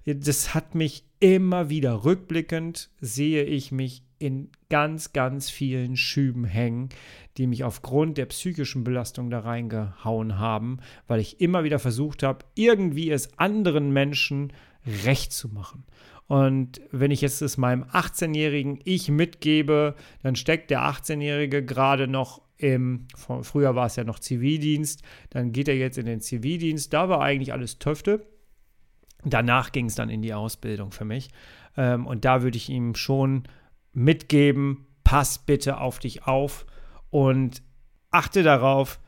das 0.05 0.55
hat 0.55 0.73
mich 0.73 1.05
immer 1.19 1.69
wieder 1.69 2.05
rückblickend, 2.05 2.89
sehe 3.01 3.43
ich 3.43 3.71
mich 3.71 4.08
in 4.19 4.49
ganz, 4.69 5.13
ganz 5.13 5.49
vielen 5.49 5.95
Schüben 5.95 6.45
hängen, 6.45 6.89
die 7.37 7.47
mich 7.47 7.63
aufgrund 7.63 8.17
der 8.17 8.25
psychischen 8.27 8.83
Belastung 8.83 9.29
da 9.29 9.39
reingehauen 9.39 10.37
haben, 10.37 10.77
weil 11.07 11.19
ich 11.19 11.41
immer 11.41 11.63
wieder 11.63 11.79
versucht 11.79 12.23
habe, 12.23 12.45
irgendwie 12.55 13.09
es 13.09 13.37
anderen 13.39 13.91
Menschen 13.91 14.53
recht 15.05 15.31
zu 15.31 15.49
machen. 15.49 15.85
Und 16.27 16.79
wenn 16.91 17.09
ich 17.09 17.21
jetzt 17.21 17.41
es 17.41 17.57
meinem 17.57 17.83
18-jährigen 17.85 18.79
Ich 18.83 19.09
mitgebe, 19.09 19.95
dann 20.21 20.35
steckt 20.35 20.69
der 20.69 20.81
18-jährige 20.81 21.65
gerade 21.65 22.07
noch 22.07 22.41
im, 22.57 23.07
früher 23.15 23.73
war 23.73 23.87
es 23.87 23.95
ja 23.95 24.03
noch 24.03 24.19
Zivildienst, 24.19 25.01
dann 25.29 25.53
geht 25.53 25.69
er 25.69 25.77
jetzt 25.77 25.97
in 25.97 26.05
den 26.05 26.19
Zivildienst, 26.19 26.93
da 26.93 27.09
war 27.09 27.21
eigentlich 27.21 27.53
alles 27.53 27.79
Töfte. 27.79 28.27
Danach 29.23 29.71
ging 29.71 29.87
es 29.87 29.95
dann 29.95 30.09
in 30.09 30.21
die 30.21 30.33
Ausbildung 30.33 30.91
für 30.91 31.05
mich. 31.05 31.29
Ähm, 31.77 32.05
und 32.05 32.25
da 32.25 32.43
würde 32.43 32.57
ich 32.57 32.69
ihm 32.69 32.95
schon 32.95 33.43
mitgeben, 33.93 34.85
pass 35.03 35.39
bitte 35.39 35.79
auf 35.79 35.99
dich 35.99 36.27
auf 36.27 36.65
und 37.09 37.61
achte 38.11 38.43
darauf, 38.43 38.99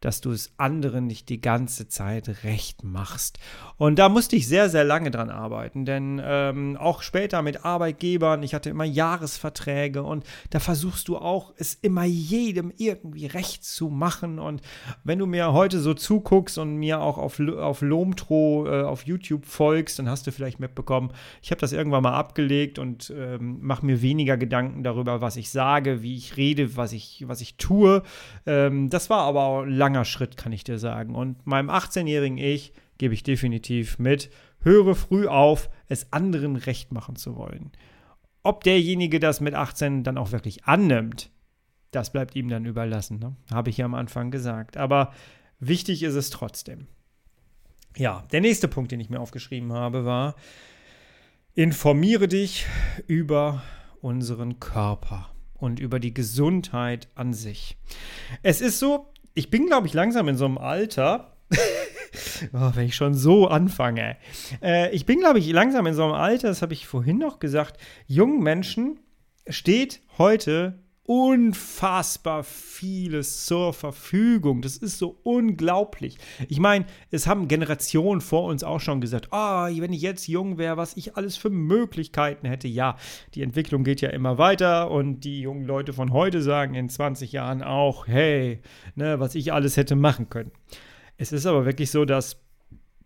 dass 0.00 0.20
du 0.20 0.30
es 0.30 0.52
anderen 0.56 1.06
nicht 1.06 1.28
die 1.28 1.40
ganze 1.40 1.88
Zeit 1.88 2.44
recht 2.44 2.84
machst. 2.84 3.38
Und 3.76 3.98
da 3.98 4.08
musste 4.08 4.36
ich 4.36 4.48
sehr, 4.48 4.68
sehr 4.68 4.84
lange 4.84 5.10
dran 5.10 5.30
arbeiten, 5.30 5.84
denn 5.84 6.20
ähm, 6.24 6.76
auch 6.78 7.02
später 7.02 7.42
mit 7.42 7.64
Arbeitgebern, 7.64 8.42
ich 8.42 8.54
hatte 8.54 8.70
immer 8.70 8.84
Jahresverträge 8.84 10.02
und 10.02 10.24
da 10.50 10.60
versuchst 10.60 11.08
du 11.08 11.16
auch, 11.18 11.52
es 11.56 11.74
immer 11.74 12.04
jedem 12.04 12.72
irgendwie 12.76 13.26
recht 13.26 13.64
zu 13.64 13.88
machen. 13.88 14.38
Und 14.38 14.62
wenn 15.04 15.18
du 15.18 15.26
mir 15.26 15.52
heute 15.52 15.80
so 15.80 15.94
zuguckst 15.94 16.58
und 16.58 16.76
mir 16.76 17.00
auch 17.00 17.18
auf, 17.18 17.40
auf 17.40 17.82
Lomtro 17.82 18.66
äh, 18.66 18.82
auf 18.82 19.06
YouTube 19.06 19.46
folgst, 19.46 19.98
dann 19.98 20.08
hast 20.08 20.26
du 20.26 20.32
vielleicht 20.32 20.60
mitbekommen, 20.60 21.12
ich 21.42 21.50
habe 21.50 21.60
das 21.60 21.72
irgendwann 21.72 22.02
mal 22.02 22.14
abgelegt 22.14 22.78
und 22.78 23.12
ähm, 23.16 23.58
mache 23.60 23.84
mir 23.84 24.02
weniger 24.02 24.36
Gedanken 24.36 24.82
darüber, 24.82 25.20
was 25.20 25.36
ich 25.36 25.50
sage, 25.50 26.02
wie 26.02 26.16
ich 26.16 26.36
rede, 26.36 26.76
was 26.76 26.92
ich, 26.92 27.24
was 27.26 27.40
ich 27.40 27.56
tue. 27.56 28.02
Ähm, 28.46 28.90
das 28.90 29.10
war 29.10 29.20
aber 29.20 29.64
lange 29.66 29.85
langer 29.86 30.04
Schritt, 30.04 30.36
kann 30.36 30.50
ich 30.50 30.64
dir 30.64 30.78
sagen. 30.80 31.14
Und 31.14 31.46
meinem 31.46 31.70
18-jährigen 31.70 32.38
Ich 32.38 32.72
gebe 32.98 33.14
ich 33.14 33.22
definitiv 33.22 34.00
mit, 34.00 34.30
höre 34.62 34.96
früh 34.96 35.28
auf, 35.28 35.70
es 35.86 36.12
anderen 36.12 36.56
recht 36.56 36.90
machen 36.90 37.14
zu 37.14 37.36
wollen. 37.36 37.70
Ob 38.42 38.64
derjenige 38.64 39.20
das 39.20 39.40
mit 39.40 39.54
18 39.54 40.02
dann 40.02 40.18
auch 40.18 40.32
wirklich 40.32 40.64
annimmt, 40.64 41.30
das 41.92 42.10
bleibt 42.10 42.34
ihm 42.34 42.48
dann 42.48 42.64
überlassen. 42.64 43.20
Ne? 43.20 43.36
Habe 43.52 43.70
ich 43.70 43.76
ja 43.76 43.84
am 43.84 43.94
Anfang 43.94 44.32
gesagt. 44.32 44.76
Aber 44.76 45.12
wichtig 45.60 46.02
ist 46.02 46.14
es 46.14 46.30
trotzdem. 46.30 46.88
Ja, 47.96 48.24
der 48.32 48.40
nächste 48.40 48.66
Punkt, 48.66 48.90
den 48.90 49.00
ich 49.00 49.08
mir 49.08 49.20
aufgeschrieben 49.20 49.72
habe, 49.72 50.04
war, 50.04 50.34
informiere 51.54 52.26
dich 52.26 52.66
über 53.06 53.62
unseren 54.00 54.58
Körper 54.58 55.30
und 55.54 55.78
über 55.78 56.00
die 56.00 56.12
Gesundheit 56.12 57.08
an 57.14 57.32
sich. 57.32 57.76
Es 58.42 58.60
ist 58.60 58.78
so, 58.78 59.12
ich 59.36 59.50
bin, 59.50 59.66
glaube 59.66 59.86
ich, 59.86 59.92
langsam 59.92 60.28
in 60.28 60.36
so 60.36 60.46
einem 60.46 60.58
Alter. 60.58 61.36
oh, 62.52 62.70
wenn 62.74 62.86
ich 62.86 62.96
schon 62.96 63.14
so 63.14 63.46
anfange. 63.46 64.16
Äh, 64.62 64.90
ich 64.94 65.04
bin, 65.04 65.20
glaube 65.20 65.38
ich, 65.38 65.48
langsam 65.50 65.86
in 65.86 65.94
so 65.94 66.04
einem 66.04 66.14
Alter, 66.14 66.48
das 66.48 66.62
habe 66.62 66.72
ich 66.72 66.86
vorhin 66.86 67.18
noch 67.18 67.38
gesagt, 67.38 67.78
jungen 68.06 68.42
Menschen 68.42 68.98
steht 69.48 70.00
heute 70.16 70.78
unfassbar 71.06 72.42
vieles 72.42 73.44
zur 73.46 73.72
Verfügung. 73.72 74.60
Das 74.60 74.76
ist 74.76 74.98
so 74.98 75.18
unglaublich. 75.22 76.18
Ich 76.48 76.58
meine, 76.58 76.86
es 77.10 77.26
haben 77.26 77.48
Generationen 77.48 78.20
vor 78.20 78.44
uns 78.44 78.64
auch 78.64 78.80
schon 78.80 79.00
gesagt, 79.00 79.28
oh, 79.30 79.66
wenn 79.66 79.92
ich 79.92 80.02
jetzt 80.02 80.26
jung 80.26 80.58
wäre, 80.58 80.76
was 80.76 80.96
ich 80.96 81.16
alles 81.16 81.36
für 81.36 81.50
Möglichkeiten 81.50 82.46
hätte. 82.46 82.68
Ja, 82.68 82.96
die 83.34 83.42
Entwicklung 83.42 83.84
geht 83.84 84.00
ja 84.00 84.10
immer 84.10 84.38
weiter 84.38 84.90
und 84.90 85.20
die 85.20 85.40
jungen 85.40 85.64
Leute 85.64 85.92
von 85.92 86.12
heute 86.12 86.42
sagen 86.42 86.74
in 86.74 86.88
20 86.88 87.32
Jahren 87.32 87.62
auch, 87.62 88.06
hey, 88.06 88.60
ne, 88.94 89.20
was 89.20 89.34
ich 89.34 89.52
alles 89.52 89.76
hätte 89.76 89.96
machen 89.96 90.28
können. 90.28 90.50
Es 91.18 91.32
ist 91.32 91.46
aber 91.46 91.64
wirklich 91.64 91.90
so, 91.90 92.04
dass 92.04 92.40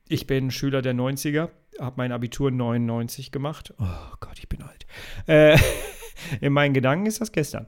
ich 0.08 0.26
bin 0.26 0.50
Schüler 0.50 0.82
der 0.82 0.94
90er, 0.94 1.50
habe 1.78 1.94
mein 1.96 2.12
Abitur 2.12 2.50
99 2.50 3.30
gemacht. 3.30 3.72
Oh 3.78 4.14
Gott, 4.18 4.38
ich 4.38 4.48
bin 4.48 4.62
alt. 4.62 4.86
Äh, 5.26 5.56
in 6.40 6.52
meinen 6.52 6.74
Gedanken 6.74 7.06
ist 7.06 7.20
das 7.20 7.32
gestern. 7.32 7.66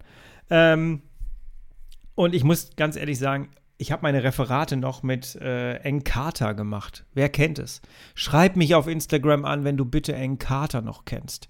Ähm, 0.50 1.02
und 2.14 2.35
ich 2.35 2.44
muss 2.44 2.71
ganz 2.76 2.97
ehrlich 2.97 3.18
sagen, 3.18 3.50
ich 3.78 3.90
habe 3.90 4.02
meine 4.02 4.23
Referate 4.23 4.76
noch 4.76 5.02
mit 5.02 5.35
äh, 5.37 5.75
Encarta 5.78 6.52
gemacht. 6.52 7.04
Wer 7.14 7.28
kennt 7.28 7.59
es? 7.59 7.82
Schreib 8.14 8.54
mich 8.54 8.75
auf 8.75 8.87
Instagram 8.87 9.44
an, 9.44 9.64
wenn 9.64 9.76
du 9.76 9.85
bitte 9.85 10.14
Encarta 10.14 10.80
noch 10.80 11.04
kennst. 11.04 11.49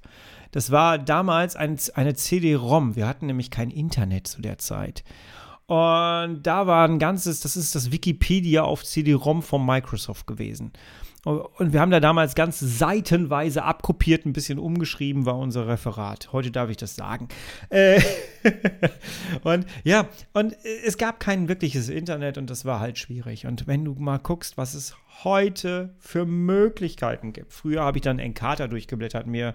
Das 0.51 0.71
war 0.71 0.99
damals 0.99 1.57
ein, 1.57 1.79
eine 1.95 2.15
CD-ROM. 2.15 2.97
Wir 2.97 3.07
hatten 3.07 3.27
nämlich 3.27 3.51
kein 3.51 3.71
Internet 3.71 4.27
zu 4.27 4.41
der 4.41 4.59
Zeit. 4.59 5.05
Und 5.67 6.43
da 6.43 6.67
war 6.67 6.89
ein 6.89 6.99
ganzes, 6.99 7.41
das 7.41 7.57
ist 7.57 7.75
das 7.75 7.93
Wikipedia 7.93 8.63
auf 8.63 8.85
CD-ROM 8.85 9.43
von 9.43 9.65
Microsoft 9.65 10.27
gewesen. 10.27 10.73
Und 11.25 11.73
wir 11.73 11.81
haben 11.81 11.93
da 11.93 12.01
damals 12.01 12.35
ganz 12.35 12.59
seitenweise 12.59 13.63
abkopiert, 13.63 14.27
ein 14.27 14.33
bisschen 14.33 14.59
umgeschrieben 14.59 15.25
war 15.25 15.39
unser 15.39 15.69
Referat. 15.69 16.33
Heute 16.33 16.51
darf 16.51 16.69
ich 16.69 16.77
das 16.77 16.97
sagen. 16.97 17.29
Äh 17.71 18.01
und 19.43 19.67
ja, 19.85 20.09
und 20.33 20.57
es 20.85 20.99
gab 20.99 21.21
kein 21.21 21.49
wirkliches 21.49 21.89
Internet 21.89 22.39
und 22.39 22.51
das 22.51 22.65
war 22.65 22.81
halt 22.81 22.99
schwierig. 22.99 23.47
Und 23.47 23.67
wenn 23.67 23.85
du 23.85 23.95
mal 23.95 24.19
guckst, 24.19 24.57
was 24.57 24.75
es 24.75 24.95
heute 25.25 25.95
für 25.99 26.25
Möglichkeiten 26.25 27.33
gibt. 27.33 27.53
Früher 27.53 27.83
habe 27.83 27.99
ich 27.99 28.03
dann 28.03 28.19
Encarta 28.19 28.67
durchgeblättert, 28.67 29.27
mir 29.27 29.55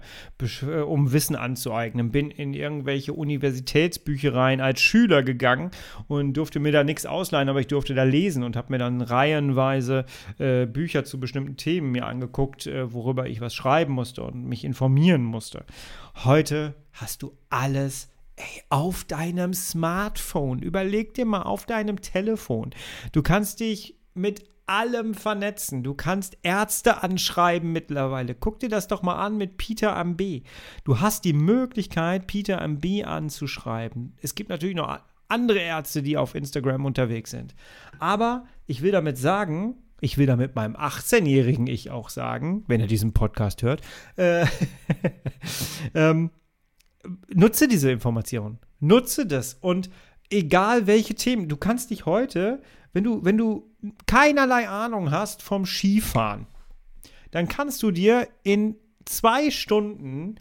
äh, 0.62 0.80
um 0.80 1.12
Wissen 1.12 1.36
anzueignen, 1.36 2.10
bin 2.10 2.30
in 2.30 2.54
irgendwelche 2.54 3.12
Universitätsbüchereien 3.12 4.60
als 4.60 4.80
Schüler 4.80 5.22
gegangen 5.22 5.70
und 6.06 6.34
durfte 6.34 6.60
mir 6.60 6.72
da 6.72 6.84
nichts 6.84 7.06
ausleihen, 7.06 7.48
aber 7.48 7.60
ich 7.60 7.66
durfte 7.66 7.94
da 7.94 8.04
lesen 8.04 8.44
und 8.44 8.56
habe 8.56 8.72
mir 8.72 8.78
dann 8.78 9.00
reihenweise 9.00 10.06
äh, 10.38 10.66
Bücher 10.66 11.04
zu 11.04 11.20
bestimmten 11.20 11.56
Themen 11.56 11.90
mir 11.90 12.06
angeguckt, 12.06 12.66
äh, 12.66 12.92
worüber 12.92 13.26
ich 13.26 13.40
was 13.40 13.54
schreiben 13.54 13.92
musste 13.92 14.22
und 14.22 14.44
mich 14.44 14.64
informieren 14.64 15.24
musste. 15.24 15.64
Heute 16.24 16.74
hast 16.92 17.22
du 17.22 17.36
alles 17.50 18.08
Ey, 18.38 18.62
auf 18.70 19.02
deinem 19.02 19.52
Smartphone. 19.52 20.60
Überleg 20.60 21.12
dir 21.14 21.26
mal 21.26 21.42
auf 21.42 21.66
deinem 21.66 22.00
Telefon. 22.00 22.70
Du 23.10 23.22
kannst 23.22 23.58
dich 23.58 23.98
mit 24.14 24.44
allem 24.68 25.14
vernetzen. 25.14 25.82
Du 25.82 25.94
kannst 25.94 26.38
Ärzte 26.42 27.02
anschreiben 27.02 27.72
mittlerweile. 27.72 28.36
Guck 28.36 28.60
dir 28.60 28.68
das 28.68 28.86
doch 28.86 29.02
mal 29.02 29.16
an 29.16 29.38
mit 29.38 29.56
Peter 29.56 29.96
am 29.96 30.16
B. 30.16 30.42
Du 30.84 31.00
hast 31.00 31.24
die 31.24 31.32
Möglichkeit, 31.32 32.28
Peter 32.28 32.62
am 32.62 32.78
B 32.78 33.02
anzuschreiben. 33.02 34.16
Es 34.22 34.36
gibt 34.36 34.50
natürlich 34.50 34.76
noch 34.76 35.00
andere 35.28 35.58
Ärzte, 35.58 36.02
die 36.02 36.16
auf 36.16 36.36
Instagram 36.36 36.84
unterwegs 36.84 37.32
sind. 37.32 37.56
Aber 37.98 38.46
ich 38.66 38.82
will 38.82 38.92
damit 38.92 39.18
sagen, 39.18 39.74
ich 40.00 40.16
will 40.16 40.26
damit 40.26 40.54
meinem 40.54 40.76
18-jährigen 40.76 41.66
Ich 41.66 41.90
auch 41.90 42.08
sagen, 42.08 42.62
wenn 42.68 42.80
er 42.80 42.86
diesen 42.86 43.14
Podcast 43.14 43.62
hört, 43.62 43.80
äh, 44.16 44.46
ähm, 45.94 46.30
nutze 47.32 47.68
diese 47.68 47.90
Information. 47.90 48.58
Nutze 48.80 49.26
das. 49.26 49.54
Und 49.54 49.90
egal 50.30 50.86
welche 50.86 51.14
Themen, 51.14 51.48
du 51.48 51.56
kannst 51.56 51.90
dich 51.90 52.06
heute 52.06 52.60
wenn 52.92 53.04
du, 53.04 53.24
wenn 53.24 53.36
du 53.36 53.70
keinerlei 54.06 54.68
Ahnung 54.68 55.10
hast 55.10 55.42
vom 55.42 55.66
Skifahren, 55.66 56.46
dann 57.30 57.48
kannst 57.48 57.82
du 57.82 57.90
dir 57.90 58.28
in 58.42 58.76
zwei 59.04 59.50
Stunden 59.50 60.36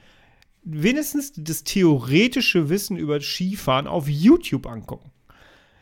wenigstens 0.64 1.34
das 1.36 1.64
theoretische 1.64 2.70
Wissen 2.70 2.98
über 2.98 3.22
Skifahren 3.22 3.88
auf 3.88 4.08
YouTube 4.08 4.66
angucken. 4.66 5.12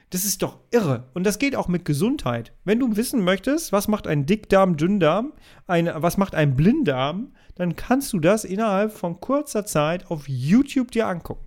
Das 0.10 0.24
ist 0.24 0.42
doch 0.42 0.60
irre. 0.72 1.10
Und 1.14 1.26
das 1.26 1.40
geht 1.40 1.56
auch 1.56 1.68
mit 1.68 1.84
Gesundheit. 1.84 2.54
Wenn 2.64 2.80
du 2.80 2.96
wissen 2.96 3.24
möchtest, 3.24 3.72
was 3.72 3.88
macht 3.88 4.08
ein 4.08 4.26
Dickdarm, 4.26 4.78
Dünndarm, 4.78 5.34
ein, 5.68 5.90
was 5.94 6.18
macht 6.18 6.36
ein 6.36 6.56
Blinddarm, 6.56 7.34
dann 7.56 7.76
kannst 7.76 8.14
du 8.14 8.20
das 8.20 8.44
innerhalb 8.44 8.92
von 8.92 9.20
kurzer 9.20 9.66
Zeit 9.66 10.10
auf 10.12 10.28
YouTube 10.28 10.92
dir 10.92 11.08
angucken. 11.08 11.46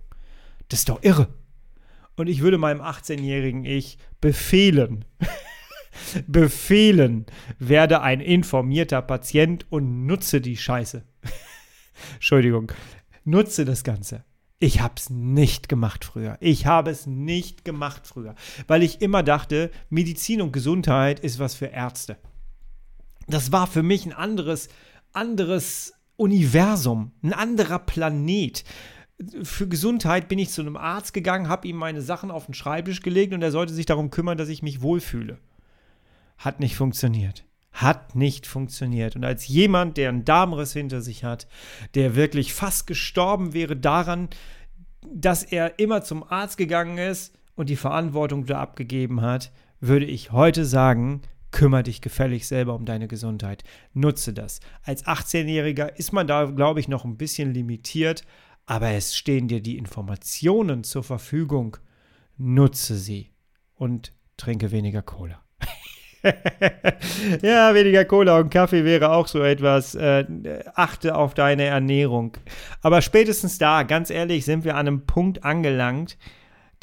Das 0.67 0.79
ist 0.79 0.89
doch 0.89 1.01
irre. 1.03 1.27
Und 2.15 2.27
ich 2.27 2.41
würde 2.41 2.57
meinem 2.57 2.81
18-jährigen 2.81 3.63
Ich 3.63 3.97
befehlen, 4.19 5.05
befehlen, 6.27 7.25
werde 7.59 8.01
ein 8.01 8.19
informierter 8.19 9.01
Patient 9.01 9.65
und 9.71 10.05
nutze 10.05 10.41
die 10.41 10.57
Scheiße. 10.57 11.05
Entschuldigung, 12.15 12.71
nutze 13.23 13.63
das 13.63 13.83
Ganze. 13.83 14.25
Ich 14.59 14.81
habe 14.81 14.95
es 14.97 15.09
nicht 15.09 15.69
gemacht 15.69 16.03
früher. 16.03 16.37
Ich 16.41 16.65
habe 16.65 16.91
es 16.91 17.07
nicht 17.07 17.63
gemacht 17.63 18.05
früher, 18.05 18.35
weil 18.67 18.83
ich 18.83 19.01
immer 19.01 19.23
dachte, 19.23 19.71
Medizin 19.89 20.41
und 20.41 20.51
Gesundheit 20.51 21.21
ist 21.21 21.39
was 21.39 21.55
für 21.55 21.67
Ärzte. 21.67 22.17
Das 23.27 23.51
war 23.51 23.67
für 23.67 23.83
mich 23.83 24.05
ein 24.05 24.13
anderes, 24.13 24.67
anderes 25.13 25.93
Universum, 26.17 27.11
ein 27.23 27.33
anderer 27.33 27.79
Planet 27.79 28.65
für 29.43 29.67
Gesundheit 29.67 30.27
bin 30.27 30.39
ich 30.39 30.49
zu 30.49 30.61
einem 30.61 30.77
Arzt 30.77 31.13
gegangen, 31.13 31.49
habe 31.49 31.67
ihm 31.67 31.75
meine 31.75 32.01
Sachen 32.01 32.31
auf 32.31 32.45
den 32.45 32.53
Schreibtisch 32.53 33.01
gelegt 33.01 33.33
und 33.33 33.41
er 33.41 33.51
sollte 33.51 33.73
sich 33.73 33.85
darum 33.85 34.11
kümmern, 34.11 34.37
dass 34.37 34.49
ich 34.49 34.63
mich 34.63 34.81
wohlfühle. 34.81 35.39
Hat 36.37 36.59
nicht 36.59 36.75
funktioniert. 36.75 37.43
Hat 37.71 38.15
nicht 38.15 38.47
funktioniert. 38.47 39.15
Und 39.15 39.23
als 39.23 39.47
jemand, 39.47 39.97
der 39.97 40.09
einen 40.09 40.25
Darmriss 40.25 40.73
hinter 40.73 41.01
sich 41.01 41.23
hat, 41.23 41.47
der 41.95 42.15
wirklich 42.15 42.53
fast 42.53 42.87
gestorben 42.87 43.53
wäre 43.53 43.75
daran, 43.75 44.29
dass 45.07 45.43
er 45.43 45.79
immer 45.79 46.03
zum 46.03 46.23
Arzt 46.23 46.57
gegangen 46.57 46.97
ist 46.97 47.37
und 47.55 47.69
die 47.69 47.75
Verantwortung 47.75 48.45
da 48.45 48.59
abgegeben 48.59 49.21
hat, 49.21 49.51
würde 49.79 50.05
ich 50.05 50.31
heute 50.31 50.65
sagen, 50.65 51.21
kümmere 51.51 51.83
dich 51.83 52.01
gefällig 52.01 52.47
selber 52.47 52.75
um 52.75 52.85
deine 52.85 53.07
Gesundheit. 53.07 53.63
Nutze 53.93 54.33
das. 54.33 54.59
Als 54.83 55.05
18-Jähriger 55.05 55.95
ist 55.95 56.11
man 56.11 56.27
da, 56.27 56.45
glaube 56.45 56.79
ich, 56.79 56.87
noch 56.87 57.05
ein 57.05 57.17
bisschen 57.17 57.53
limitiert, 57.53 58.23
aber 58.65 58.91
es 58.91 59.15
stehen 59.15 59.47
dir 59.47 59.61
die 59.61 59.77
Informationen 59.77 60.83
zur 60.83 61.03
Verfügung. 61.03 61.77
Nutze 62.37 62.97
sie 62.97 63.31
und 63.75 64.13
trinke 64.37 64.71
weniger 64.71 65.01
Cola. 65.01 65.41
ja, 67.41 67.73
weniger 67.73 68.05
Cola 68.05 68.39
und 68.39 68.49
Kaffee 68.49 68.83
wäre 68.83 69.11
auch 69.11 69.27
so 69.27 69.41
etwas. 69.41 69.95
Äh, 69.95 70.25
achte 70.75 71.15
auf 71.15 71.33
deine 71.33 71.65
Ernährung. 71.65 72.37
Aber 72.81 73.01
spätestens 73.01 73.57
da, 73.57 73.83
ganz 73.83 74.09
ehrlich, 74.09 74.45
sind 74.45 74.63
wir 74.65 74.75
an 74.75 74.87
einem 74.87 75.05
Punkt 75.05 75.43
angelangt, 75.43 76.17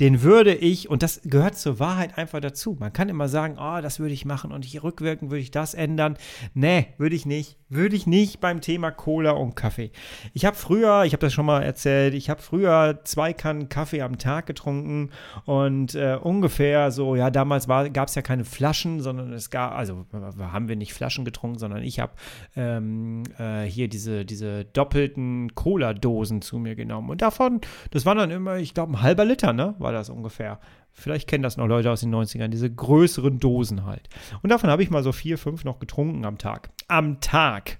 den 0.00 0.22
würde 0.22 0.54
ich, 0.54 0.90
und 0.90 1.02
das 1.02 1.20
gehört 1.24 1.56
zur 1.56 1.78
Wahrheit 1.78 2.18
einfach 2.18 2.40
dazu. 2.40 2.76
Man 2.78 2.92
kann 2.92 3.08
immer 3.08 3.28
sagen, 3.28 3.56
oh, 3.58 3.80
das 3.80 3.98
würde 3.98 4.14
ich 4.14 4.24
machen 4.24 4.52
und 4.52 4.64
hier 4.64 4.84
rückwirkend 4.84 5.30
würde 5.30 5.40
ich 5.40 5.50
das 5.50 5.74
ändern. 5.74 6.16
Nee, 6.54 6.88
würde 6.98 7.16
ich 7.16 7.26
nicht. 7.26 7.56
Würde 7.68 7.96
ich 7.96 8.06
nicht 8.06 8.40
beim 8.40 8.60
Thema 8.60 8.92
Cola 8.92 9.32
und 9.32 9.56
Kaffee. 9.56 9.90
Ich 10.34 10.44
habe 10.44 10.56
früher, 10.56 11.04
ich 11.04 11.12
habe 11.12 11.20
das 11.20 11.32
schon 11.32 11.46
mal 11.46 11.62
erzählt, 11.62 12.14
ich 12.14 12.30
habe 12.30 12.40
früher 12.40 13.00
zwei 13.02 13.32
Kannen 13.32 13.68
Kaffee 13.68 14.02
am 14.02 14.18
Tag 14.18 14.46
getrunken 14.46 15.10
und 15.46 15.96
äh, 15.96 16.16
ungefähr 16.20 16.92
so, 16.92 17.16
ja, 17.16 17.30
damals 17.30 17.66
gab 17.66 18.08
es 18.08 18.14
ja 18.14 18.22
keine 18.22 18.44
Flaschen, 18.44 19.00
sondern 19.00 19.32
es 19.32 19.50
gab, 19.50 19.72
also 19.74 20.06
haben 20.38 20.68
wir 20.68 20.76
nicht 20.76 20.94
Flaschen 20.94 21.24
getrunken, 21.24 21.58
sondern 21.58 21.82
ich 21.82 21.98
habe 21.98 22.12
ähm, 22.54 23.24
äh, 23.36 23.64
hier 23.64 23.88
diese, 23.88 24.24
diese 24.24 24.64
doppelten 24.66 25.54
Cola-Dosen 25.56 26.42
zu 26.42 26.58
mir 26.58 26.76
genommen. 26.76 27.10
Und 27.10 27.20
davon, 27.20 27.60
das 27.90 28.06
waren 28.06 28.18
dann 28.18 28.30
immer, 28.30 28.58
ich 28.58 28.74
glaube, 28.74 28.92
ein 28.92 29.02
halber 29.02 29.24
Liter, 29.24 29.52
ne? 29.52 29.74
War 29.86 29.92
das 29.92 30.10
ungefähr. 30.10 30.58
Vielleicht 30.92 31.28
kennen 31.28 31.44
das 31.44 31.56
noch 31.56 31.68
Leute 31.68 31.92
aus 31.92 32.00
den 32.00 32.12
90ern, 32.12 32.48
diese 32.48 32.68
größeren 32.68 33.38
Dosen 33.38 33.86
halt. 33.86 34.08
Und 34.42 34.50
davon 34.50 34.68
habe 34.68 34.82
ich 34.82 34.90
mal 34.90 35.04
so 35.04 35.12
vier, 35.12 35.38
fünf 35.38 35.62
noch 35.62 35.78
getrunken 35.78 36.24
am 36.24 36.38
Tag. 36.38 36.70
Am 36.88 37.20
Tag. 37.20 37.78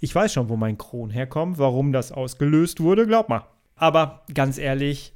Ich 0.00 0.14
weiß 0.14 0.32
schon, 0.32 0.48
wo 0.48 0.56
mein 0.56 0.78
Kron 0.78 1.10
herkommt, 1.10 1.58
warum 1.58 1.92
das 1.92 2.10
ausgelöst 2.10 2.80
wurde, 2.80 3.06
glaub 3.06 3.28
mal. 3.28 3.44
Aber 3.76 4.22
ganz 4.32 4.56
ehrlich, 4.56 5.12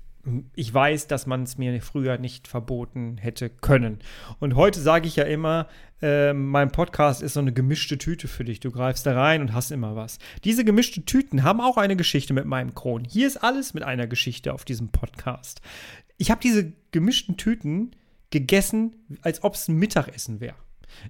ich 0.55 0.75
weiß, 0.75 1.07
dass 1.07 1.27
man 1.27 1.45
es 1.45 1.57
mir 1.57 1.81
früher 1.81 2.19
nicht 2.19 2.49
verboten 2.49 3.17
hätte 3.17 3.49
können. 3.49 4.01
Und 4.39 4.57
heute 4.57 4.81
sage 4.81 5.07
ich 5.07 5.17
ja 5.17 5.25
immer, 5.25 5.69
äh, 6.03 6.33
mein 6.33 6.71
Podcast 6.71 7.23
ist 7.23 7.35
so 7.35 7.41
eine 7.41 7.53
gemischte 7.53 7.97
Tüte 7.97 8.29
für 8.29 8.45
dich. 8.45 8.61
Du 8.61 8.71
greifst 8.71 9.07
da 9.07 9.15
rein 9.15 9.41
und 9.41 9.55
hast 9.55 9.71
immer 9.71 9.97
was. 9.97 10.19
Diese 10.45 10.65
gemischte 10.65 11.05
Tüten 11.05 11.43
haben 11.43 11.61
auch 11.61 11.77
eine 11.77 11.97
Geschichte 11.97 12.35
mit 12.35 12.45
meinem 12.45 12.75
Kron. 12.75 13.05
Hier 13.05 13.27
ist 13.27 13.39
alles 13.39 13.73
mit 13.73 13.83
einer 13.83 14.07
Geschichte 14.07 14.53
auf 14.53 14.65
diesem 14.65 14.89
Podcast. 14.89 15.63
Ich 16.17 16.31
habe 16.31 16.41
diese 16.41 16.73
gemischten 16.93 17.37
Tüten 17.37 17.93
gegessen, 18.31 18.97
als 19.23 19.43
ob 19.43 19.55
es 19.55 19.69
ein 19.69 19.77
Mittagessen 19.77 20.41
wäre. 20.41 20.57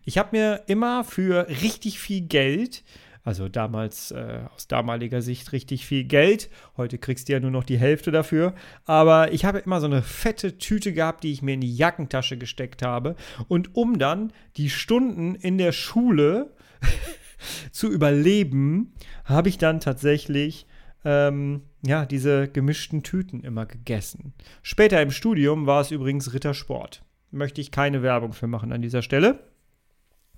Ich 0.05 0.19
habe 0.19 0.37
mir 0.37 0.65
immer 0.67 1.05
für 1.05 1.49
richtig 1.49 1.99
viel 1.99 2.23
Geld 2.23 2.83
Also 3.27 3.49
damals 3.49 4.13
äh, 4.13 4.43
aus 4.55 4.69
damaliger 4.69 5.21
Sicht 5.21 5.51
richtig 5.51 5.85
viel 5.85 6.05
Geld. 6.05 6.49
Heute 6.77 6.97
kriegst 6.97 7.29
du 7.29 7.33
ja 7.33 7.41
nur 7.41 7.51
noch 7.51 7.65
die 7.65 7.77
Hälfte 7.77 8.13
dafür. 8.13 8.55
Aber 8.85 9.33
ich 9.33 9.45
habe 9.45 9.59
immer 9.59 9.81
so 9.81 9.87
eine 9.87 10.03
fette 10.03 10.59
Tüte 10.59 10.93
gehabt, 10.93 11.25
die 11.25 11.33
ich 11.33 11.43
mir 11.43 11.55
in 11.55 11.61
die 11.61 11.75
Jackentasche 11.75 12.39
gesteckt 12.39 12.83
habe. 12.83 13.17
Und 13.49 13.75
um 13.75 13.99
dann 13.99 14.33
die 14.57 14.71
Stunden 14.71 15.35
in 15.35 15.59
der 15.59 15.73
Schule 15.73 16.55
zu 17.73 17.91
überleben, 17.91 18.95
habe 19.25 19.49
ich 19.49 19.59
dann 19.59 19.81
tatsächlich 19.81 20.69
ähm, 21.05 21.63
ja, 21.87 22.07
diese 22.07 22.49
gemischten 22.49 23.03
Tüten 23.03 23.43
immer 23.43 23.67
gegessen. 23.67 24.35
Später 24.63 25.01
im 25.03 25.11
Studium 25.11 25.67
war 25.67 25.81
es 25.81 25.91
übrigens 25.91 26.33
Rittersport. 26.33 27.05
Möchte 27.31 27.61
ich 27.61 27.71
keine 27.71 28.03
Werbung 28.03 28.33
für 28.33 28.47
machen 28.47 28.73
an 28.73 28.83
dieser 28.83 29.03
Stelle. 29.03 29.41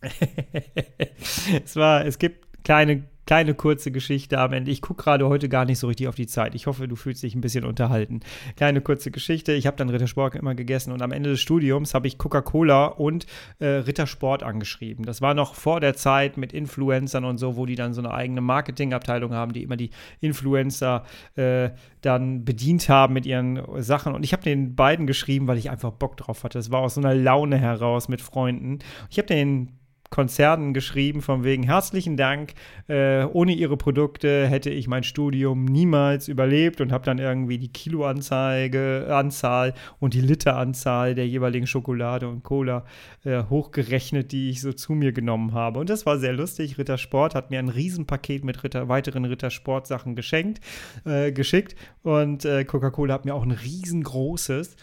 es 1.64 1.76
war, 1.76 2.04
es 2.04 2.18
gibt 2.18 2.64
kleine 2.64 3.04
kleine 3.29 3.53
kurze 3.53 3.91
Geschichte 3.91 4.38
am 4.38 4.55
Ende. 4.55 4.71
Ich 4.71 4.81
gucke 4.81 5.03
gerade 5.03 5.29
heute 5.29 5.51
gar 5.51 5.67
nicht 5.67 5.79
so 5.79 5.87
richtig 5.87 6.09
auf 6.09 6.14
die 6.14 6.27
Zeit. 6.27 6.55
Ich 6.55 6.67
hoffe, 6.67 6.88
du 6.88 6.97
fühlst 6.97 7.23
dich 7.23 7.35
ein 7.35 7.43
bisschen 7.43 7.67
unterhalten. 7.67 8.21
Kleine 8.57 8.81
kurze 8.81 9.11
Geschichte. 9.11 9.53
Ich 9.53 9.67
habe 9.67 9.77
dann 9.77 9.91
Rittersport 9.91 10.35
immer 10.35 10.55
gegessen 10.55 10.93
und 10.93 11.03
am 11.03 11.12
Ende 11.12 11.29
des 11.29 11.41
Studiums 11.43 11.93
habe 11.93 12.07
ich 12.07 12.17
Coca-Cola 12.17 12.87
und 12.87 13.27
äh, 13.59 13.67
Rittersport 13.67 14.43
angeschrieben. 14.43 15.05
Das 15.05 15.21
war 15.21 15.35
noch 15.35 15.55
vor 15.55 15.81
der 15.81 15.93
Zeit 15.93 16.38
mit 16.38 16.55
Influencern 16.55 17.27
und 17.27 17.37
so, 17.37 17.59
wo 17.59 17.67
die 17.67 17.75
dann 17.75 17.93
so 17.93 18.01
eine 18.01 18.14
eigene 18.14 18.41
Marketingabteilung 18.41 19.35
haben, 19.35 19.53
die 19.53 19.62
immer 19.62 19.77
die 19.77 19.91
Influencer 20.23 21.05
äh, 21.37 21.69
dann 22.01 22.47
bedient 22.47 22.88
haben 22.88 23.12
mit 23.12 23.27
ihren 23.27 23.61
Sachen. 23.83 24.14
Und 24.14 24.25
ich 24.25 24.33
habe 24.33 24.43
den 24.43 24.75
beiden 24.75 25.07
geschrieben, 25.07 25.49
weil 25.49 25.59
ich 25.59 25.69
einfach 25.69 25.91
Bock 25.91 26.17
drauf 26.17 26.45
hatte. 26.45 26.59
Es 26.59 26.71
war 26.71 26.81
aus 26.81 26.95
so 26.95 27.03
einer 27.03 27.14
Laune 27.14 27.59
heraus 27.59 28.09
mit 28.09 28.23
Freunden. 28.23 28.79
Ich 29.11 29.19
habe 29.19 29.29
den 29.29 29.78
Konzernen 30.11 30.73
geschrieben, 30.73 31.21
von 31.21 31.44
wegen 31.44 31.62
herzlichen 31.62 32.16
Dank. 32.16 32.55
Äh, 32.88 33.25
ohne 33.25 33.53
ihre 33.53 33.77
Produkte 33.77 34.47
hätte 34.47 34.71
ich 34.71 34.88
mein 34.88 35.03
Studium 35.03 35.64
niemals 35.64 36.29
überlebt 36.29 36.81
und 36.81 36.92
habe 36.92 37.05
dann 37.05 37.18
irgendwie 37.18 37.59
die 37.59 37.73
Kiloanzeige, 37.73 39.09
Anzahl 39.11 39.75
und 40.01 40.14
die 40.14 40.21
Literanzahl 40.21 41.14
der 41.14 41.29
jeweiligen 41.29 41.66
Schokolade 41.66 42.29
und 42.29 42.42
Cola 42.42 42.85
äh, 43.25 43.42
hochgerechnet, 43.44 44.33
die 44.33 44.51
ich 44.51 44.61
so 44.61 44.73
zu 44.73 44.94
mir 44.94 45.12
genommen 45.12 45.53
habe. 45.53 45.79
Und 45.79 45.90
das 45.90 46.07
war 46.07 46.18
sehr 46.18 46.33
lustig. 46.33 46.79
Rittersport 46.79 47.35
hat 47.35 47.51
mir 47.51 47.59
ein 47.59 47.68
Riesenpaket 47.68 48.44
mit 48.44 48.64
Ritter, 48.64 48.88
weiteren 48.88 49.25
Rittersport-Sachen 49.27 50.16
geschenkt, 50.16 50.61
äh, 51.05 51.33
geschickt 51.33 51.77
und 52.03 52.44
äh, 52.44 52.64
Coca-Cola 52.64 53.14
hat 53.14 53.25
mir 53.25 53.35
auch 53.35 53.42
ein 53.42 53.51
riesengroßes 53.51 54.77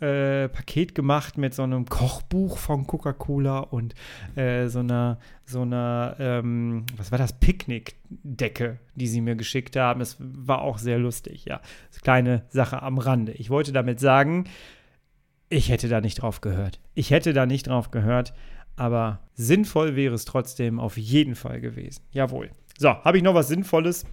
äh, 0.00 0.48
Paket 0.48 0.94
gemacht 0.94 1.38
mit 1.38 1.54
so 1.54 1.62
einem 1.62 1.86
Kochbuch 1.86 2.58
von 2.58 2.86
Coca-Cola 2.86 3.60
und 3.60 3.94
äh, 4.36 4.68
so 4.68 4.80
einer, 4.80 5.18
so 5.44 5.62
einer, 5.62 6.16
ähm, 6.18 6.84
was 6.96 7.10
war 7.10 7.18
das, 7.18 7.38
Picknickdecke, 7.38 8.78
die 8.94 9.06
sie 9.06 9.20
mir 9.20 9.36
geschickt 9.36 9.76
haben. 9.76 10.00
Es 10.00 10.16
war 10.18 10.62
auch 10.62 10.78
sehr 10.78 10.98
lustig, 10.98 11.44
ja. 11.44 11.60
Kleine 12.02 12.44
Sache 12.48 12.82
am 12.82 12.98
Rande. 12.98 13.32
Ich 13.32 13.50
wollte 13.50 13.72
damit 13.72 14.00
sagen, 14.00 14.44
ich 15.48 15.68
hätte 15.68 15.88
da 15.88 16.00
nicht 16.00 16.22
drauf 16.22 16.40
gehört. 16.40 16.80
Ich 16.94 17.10
hätte 17.10 17.32
da 17.32 17.44
nicht 17.44 17.66
drauf 17.66 17.90
gehört, 17.90 18.32
aber 18.76 19.20
sinnvoll 19.34 19.96
wäre 19.96 20.14
es 20.14 20.24
trotzdem 20.24 20.80
auf 20.80 20.96
jeden 20.96 21.34
Fall 21.34 21.60
gewesen. 21.60 22.02
Jawohl. 22.12 22.50
So, 22.78 22.88
habe 22.88 23.18
ich 23.18 23.22
noch 23.22 23.34
was 23.34 23.48
Sinnvolles? 23.48 24.06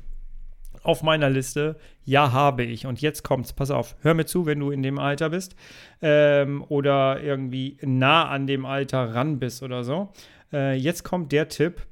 Auf 0.87 1.03
meiner 1.03 1.29
Liste. 1.29 1.75
Ja, 2.05 2.31
habe 2.31 2.63
ich. 2.63 2.85
Und 2.85 3.01
jetzt 3.01 3.23
kommt's. 3.23 3.51
Pass 3.51 3.71
auf. 3.71 3.97
Hör 4.01 4.13
mir 4.13 4.25
zu, 4.25 4.45
wenn 4.45 4.59
du 4.59 4.71
in 4.71 4.81
dem 4.81 4.99
Alter 4.99 5.29
bist 5.29 5.55
ähm, 6.01 6.63
oder 6.69 7.21
irgendwie 7.21 7.77
nah 7.81 8.29
an 8.29 8.47
dem 8.47 8.65
Alter 8.65 9.13
ran 9.13 9.37
bist 9.37 9.63
oder 9.63 9.83
so. 9.83 10.13
Äh, 10.53 10.75
jetzt 10.77 11.03
kommt 11.03 11.33
der 11.33 11.49
Tipp, 11.49 11.85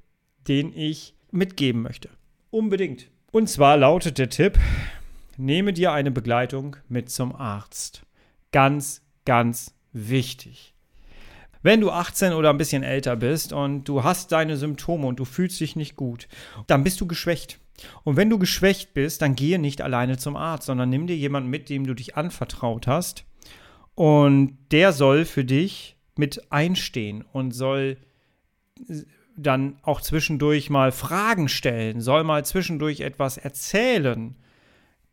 den 0.48 0.72
ich 0.74 1.14
mitgeben 1.30 1.82
möchte. 1.82 2.10
Unbedingt. 2.52 3.12
Und 3.32 3.50
zwar 3.50 3.76
lautet 3.76 4.18
der 4.18 4.30
Tipp: 4.30 4.58
Nehme 5.36 5.74
dir 5.74 5.92
eine 5.92 6.12
Begleitung 6.12 6.78
mit 6.88 7.10
zum 7.10 7.36
Arzt. 7.36 8.04
Ganz, 8.54 9.02
ganz 9.26 9.76
wichtig. 9.92 10.74
Wenn 11.64 11.82
du 11.82 11.92
18 11.92 12.32
oder 12.32 12.52
ein 12.52 12.58
bisschen 12.58 12.84
älter 12.84 13.18
bist 13.18 13.52
und 13.52 13.86
du 13.86 14.06
hast 14.06 14.32
deine 14.32 14.56
Symptome 14.56 15.06
und 15.08 15.20
du 15.20 15.26
fühlst 15.26 15.60
dich 15.60 15.76
nicht 15.76 15.98
gut, 15.98 16.30
dann 16.68 16.84
bist 16.84 17.02
du 17.02 17.08
geschwächt. 17.08 17.60
Und 18.04 18.16
wenn 18.16 18.30
du 18.30 18.40
geschwächt 18.40 18.94
bist, 18.94 19.22
dann 19.22 19.36
gehe 19.36 19.60
nicht 19.60 19.82
alleine 19.82 20.18
zum 20.18 20.36
Arzt, 20.36 20.68
sondern 20.68 20.90
nimm 20.90 21.08
dir 21.08 21.18
jemanden 21.18 21.50
mit, 21.50 21.70
dem 21.70 21.86
du 21.86 21.94
dich 21.94 22.16
anvertraut 22.16 22.88
hast. 22.88 23.26
Und 23.96 24.58
der 24.72 24.94
soll 24.94 25.26
für 25.26 25.46
dich 25.46 25.98
mit 26.16 26.52
einstehen 26.52 27.24
und 27.34 27.52
soll 27.52 27.98
dann 29.38 29.78
auch 29.82 30.02
zwischendurch 30.02 30.70
mal 30.70 30.92
Fragen 30.92 31.50
stellen, 31.50 32.02
soll 32.02 32.24
mal 32.24 32.46
zwischendurch 32.46 33.02
etwas 33.02 33.38
erzählen. 33.38 34.36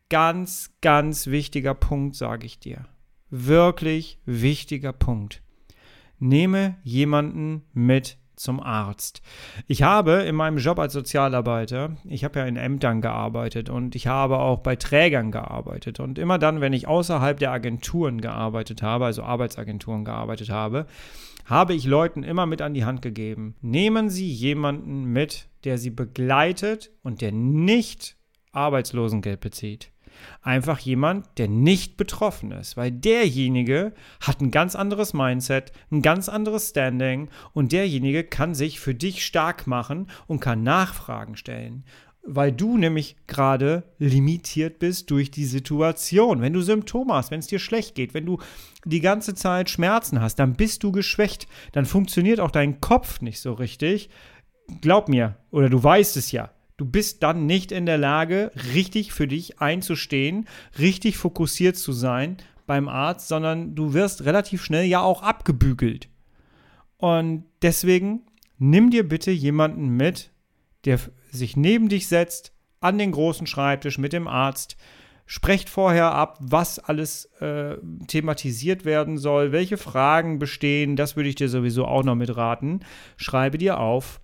Ganz, 0.09 0.71
ganz 0.81 1.27
wichtiger 1.27 1.73
Punkt, 1.73 2.15
sage 2.15 2.45
ich 2.45 2.59
dir. 2.59 2.87
Wirklich 3.29 4.19
wichtiger 4.25 4.93
Punkt. 4.93 5.41
Nehme 6.19 6.77
jemanden 6.83 7.63
mit, 7.73 8.17
zum 8.43 8.59
Arzt. 8.61 9.21
Ich 9.67 9.81
habe 9.83 10.23
in 10.23 10.35
meinem 10.35 10.57
Job 10.57 10.77
als 10.77 10.93
Sozialarbeiter, 10.93 11.95
ich 12.03 12.23
habe 12.23 12.39
ja 12.39 12.45
in 12.45 12.57
Ämtern 12.57 13.01
gearbeitet 13.01 13.69
und 13.69 13.95
ich 13.95 14.07
habe 14.07 14.39
auch 14.39 14.59
bei 14.59 14.75
Trägern 14.75 15.31
gearbeitet. 15.31 15.99
Und 15.99 16.19
immer 16.19 16.37
dann, 16.37 16.61
wenn 16.61 16.73
ich 16.73 16.87
außerhalb 16.87 17.39
der 17.39 17.51
Agenturen 17.51 18.21
gearbeitet 18.21 18.81
habe, 18.81 19.05
also 19.05 19.23
Arbeitsagenturen 19.23 20.05
gearbeitet 20.05 20.49
habe, 20.49 20.85
habe 21.45 21.73
ich 21.73 21.85
Leuten 21.85 22.23
immer 22.23 22.45
mit 22.45 22.61
an 22.61 22.73
die 22.73 22.85
Hand 22.85 23.01
gegeben. 23.01 23.55
Nehmen 23.61 24.09
Sie 24.09 24.29
jemanden 24.29 25.05
mit, 25.05 25.49
der 25.63 25.77
Sie 25.77 25.89
begleitet 25.89 26.91
und 27.01 27.21
der 27.21 27.31
nicht 27.31 28.17
Arbeitslosengeld 28.51 29.39
bezieht. 29.39 29.92
Einfach 30.41 30.79
jemand, 30.79 31.37
der 31.37 31.47
nicht 31.47 31.97
betroffen 31.97 32.51
ist, 32.51 32.77
weil 32.77 32.91
derjenige 32.91 33.93
hat 34.19 34.41
ein 34.41 34.51
ganz 34.51 34.75
anderes 34.75 35.13
Mindset, 35.13 35.71
ein 35.91 36.01
ganz 36.01 36.29
anderes 36.29 36.69
Standing 36.69 37.29
und 37.53 37.71
derjenige 37.71 38.23
kann 38.23 38.53
sich 38.53 38.79
für 38.79 38.95
dich 38.95 39.25
stark 39.25 39.67
machen 39.67 40.07
und 40.27 40.39
kann 40.39 40.63
Nachfragen 40.63 41.35
stellen 41.35 41.83
weil 42.23 42.53
du 42.53 42.77
nämlich 42.77 43.17
gerade 43.27 43.83
limitiert 43.99 44.79
bist 44.79 45.11
durch 45.11 45.29
die 45.29 45.45
Situation. 45.45 46.41
Wenn 46.41 46.53
du 46.53 46.61
Symptome 46.61 47.13
hast, 47.13 47.31
wenn 47.31 47.39
es 47.39 47.47
dir 47.47 47.59
schlecht 47.59 47.95
geht, 47.95 48.13
wenn 48.13 48.25
du 48.25 48.39
die 48.85 49.01
ganze 49.01 49.35
Zeit 49.35 49.69
Schmerzen 49.69 50.21
hast, 50.21 50.35
dann 50.35 50.53
bist 50.53 50.83
du 50.83 50.93
geschwächt. 50.93 51.47
Dann 51.73 51.85
funktioniert 51.85 52.39
auch 52.39 52.51
dein 52.51 52.79
Kopf 52.79 53.19
nicht 53.19 53.41
so 53.41 53.53
richtig. 53.53 54.09
Glaub 54.79 55.09
mir, 55.09 55.35
oder 55.51 55.69
du 55.69 55.83
weißt 55.83 56.15
es 56.15 56.31
ja. 56.31 56.52
Du 56.77 56.85
bist 56.85 57.21
dann 57.23 57.45
nicht 57.45 57.71
in 57.71 57.85
der 57.85 57.97
Lage, 57.97 58.51
richtig 58.73 59.13
für 59.13 59.27
dich 59.27 59.59
einzustehen, 59.59 60.47
richtig 60.79 61.17
fokussiert 61.17 61.75
zu 61.75 61.91
sein 61.91 62.37
beim 62.65 62.87
Arzt, 62.87 63.27
sondern 63.27 63.75
du 63.75 63.93
wirst 63.93 64.25
relativ 64.25 64.63
schnell 64.63 64.85
ja 64.85 65.01
auch 65.01 65.21
abgebügelt. 65.21 66.09
Und 66.97 67.45
deswegen 67.61 68.21
nimm 68.57 68.89
dir 68.89 69.07
bitte 69.07 69.31
jemanden 69.31 69.89
mit, 69.89 70.31
der 70.85 70.99
sich 71.31 71.57
neben 71.57 71.89
dich 71.89 72.07
setzt, 72.07 72.53
an 72.79 72.97
den 72.97 73.11
großen 73.11 73.47
Schreibtisch 73.47 73.97
mit 73.97 74.13
dem 74.13 74.27
Arzt, 74.27 74.75
sprecht 75.25 75.69
vorher 75.69 76.13
ab, 76.13 76.37
was 76.41 76.79
alles 76.79 77.25
äh, 77.39 77.77
thematisiert 78.07 78.83
werden 78.83 79.17
soll, 79.17 79.51
welche 79.51 79.77
Fragen 79.77 80.37
bestehen, 80.37 80.95
das 80.95 81.15
würde 81.15 81.29
ich 81.29 81.35
dir 81.35 81.49
sowieso 81.49 81.85
auch 81.85 82.03
noch 82.03 82.15
mitraten. 82.15 82.83
Schreibe 83.15 83.57
dir 83.57 83.79
auf, 83.79 84.19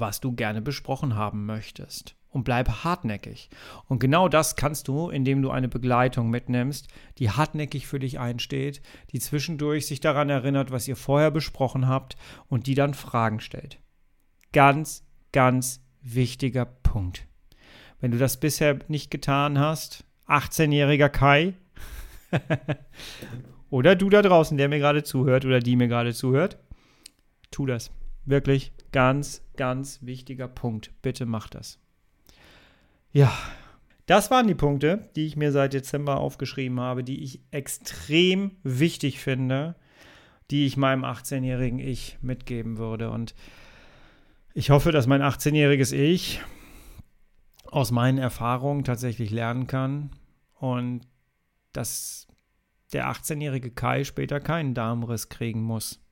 was 0.00 0.20
du 0.20 0.32
gerne 0.32 0.62
besprochen 0.62 1.14
haben 1.16 1.46
möchtest. 1.46 2.16
Und 2.28 2.42
bleib 2.42 2.82
hartnäckig. 2.82 3.48
Und 3.86 4.00
genau 4.00 4.28
das 4.28 4.56
kannst 4.56 4.88
du, 4.88 5.08
indem 5.08 5.40
du 5.40 5.50
eine 5.50 5.68
Begleitung 5.68 6.30
mitnimmst, 6.30 6.88
die 7.18 7.30
hartnäckig 7.30 7.86
für 7.86 8.00
dich 8.00 8.18
einsteht, 8.18 8.82
die 9.12 9.20
zwischendurch 9.20 9.86
sich 9.86 10.00
daran 10.00 10.30
erinnert, 10.30 10.72
was 10.72 10.88
ihr 10.88 10.96
vorher 10.96 11.30
besprochen 11.30 11.86
habt 11.86 12.16
und 12.48 12.66
die 12.66 12.74
dann 12.74 12.92
Fragen 12.92 13.38
stellt. 13.38 13.78
Ganz, 14.52 15.04
ganz 15.32 15.80
wichtiger 16.02 16.64
Punkt. 16.64 17.26
Wenn 18.00 18.10
du 18.10 18.18
das 18.18 18.40
bisher 18.40 18.80
nicht 18.88 19.10
getan 19.10 19.58
hast, 19.58 20.04
18-jähriger 20.26 21.08
Kai, 21.08 21.54
oder 23.70 23.96
du 23.96 24.10
da 24.10 24.22
draußen, 24.22 24.58
der 24.58 24.68
mir 24.68 24.78
gerade 24.78 25.02
zuhört 25.02 25.44
oder 25.44 25.60
die 25.60 25.76
mir 25.76 25.88
gerade 25.88 26.12
zuhört, 26.12 26.58
tu 27.50 27.66
das. 27.66 27.90
Wirklich 28.26 28.72
ganz, 28.94 29.42
ganz 29.56 29.98
wichtiger 30.02 30.46
Punkt. 30.46 30.92
Bitte 31.02 31.26
mach 31.26 31.48
das. 31.48 31.80
Ja, 33.10 33.36
das 34.06 34.30
waren 34.30 34.46
die 34.46 34.54
Punkte, 34.54 35.10
die 35.16 35.26
ich 35.26 35.34
mir 35.34 35.50
seit 35.50 35.72
Dezember 35.72 36.18
aufgeschrieben 36.18 36.78
habe, 36.78 37.02
die 37.02 37.24
ich 37.24 37.40
extrem 37.50 38.52
wichtig 38.62 39.18
finde, 39.18 39.74
die 40.52 40.64
ich 40.64 40.76
meinem 40.76 41.04
18-jährigen 41.04 41.80
Ich 41.80 42.18
mitgeben 42.22 42.78
würde. 42.78 43.10
Und 43.10 43.34
ich 44.52 44.70
hoffe, 44.70 44.92
dass 44.92 45.08
mein 45.08 45.22
18-jähriges 45.22 45.92
Ich 45.92 46.40
aus 47.64 47.90
meinen 47.90 48.18
Erfahrungen 48.18 48.84
tatsächlich 48.84 49.32
lernen 49.32 49.66
kann 49.66 50.10
und 50.60 51.00
dass 51.72 52.28
der 52.92 53.10
18-jährige 53.10 53.72
Kai 53.72 54.04
später 54.04 54.38
keinen 54.38 54.72
Darmriss 54.72 55.28
kriegen 55.28 55.62
muss 55.62 56.03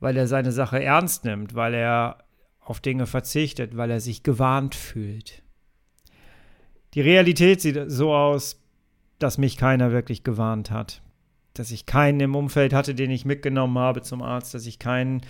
weil 0.00 0.16
er 0.16 0.26
seine 0.26 0.52
Sache 0.52 0.82
ernst 0.82 1.24
nimmt, 1.24 1.54
weil 1.54 1.74
er 1.74 2.18
auf 2.60 2.80
Dinge 2.80 3.06
verzichtet, 3.06 3.76
weil 3.76 3.90
er 3.90 4.00
sich 4.00 4.22
gewarnt 4.22 4.74
fühlt. 4.74 5.42
Die 6.94 7.00
Realität 7.00 7.60
sieht 7.60 7.90
so 7.90 8.14
aus, 8.14 8.60
dass 9.18 9.38
mich 9.38 9.56
keiner 9.56 9.92
wirklich 9.92 10.24
gewarnt 10.24 10.70
hat. 10.70 11.02
Dass 11.54 11.70
ich 11.70 11.86
keinen 11.86 12.20
im 12.20 12.34
Umfeld 12.34 12.72
hatte, 12.72 12.94
den 12.94 13.10
ich 13.10 13.24
mitgenommen 13.24 13.78
habe 13.78 14.02
zum 14.02 14.22
Arzt, 14.22 14.54
dass 14.54 14.66
ich 14.66 14.78
keinen, 14.78 15.22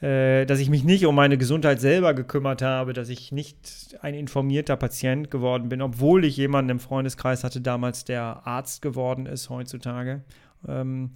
äh, 0.00 0.46
dass 0.46 0.60
ich 0.60 0.70
mich 0.70 0.84
nicht 0.84 1.06
um 1.06 1.14
meine 1.14 1.38
Gesundheit 1.38 1.80
selber 1.80 2.14
gekümmert 2.14 2.62
habe, 2.62 2.92
dass 2.92 3.08
ich 3.08 3.32
nicht 3.32 3.96
ein 4.00 4.14
informierter 4.14 4.76
Patient 4.76 5.30
geworden 5.30 5.68
bin, 5.68 5.82
obwohl 5.82 6.24
ich 6.24 6.36
jemanden 6.36 6.70
im 6.70 6.80
Freundeskreis 6.80 7.42
hatte 7.42 7.60
damals, 7.60 8.04
der 8.04 8.46
Arzt 8.46 8.82
geworden 8.82 9.26
ist 9.26 9.48
heutzutage. 9.50 10.22
Ähm, 10.68 11.10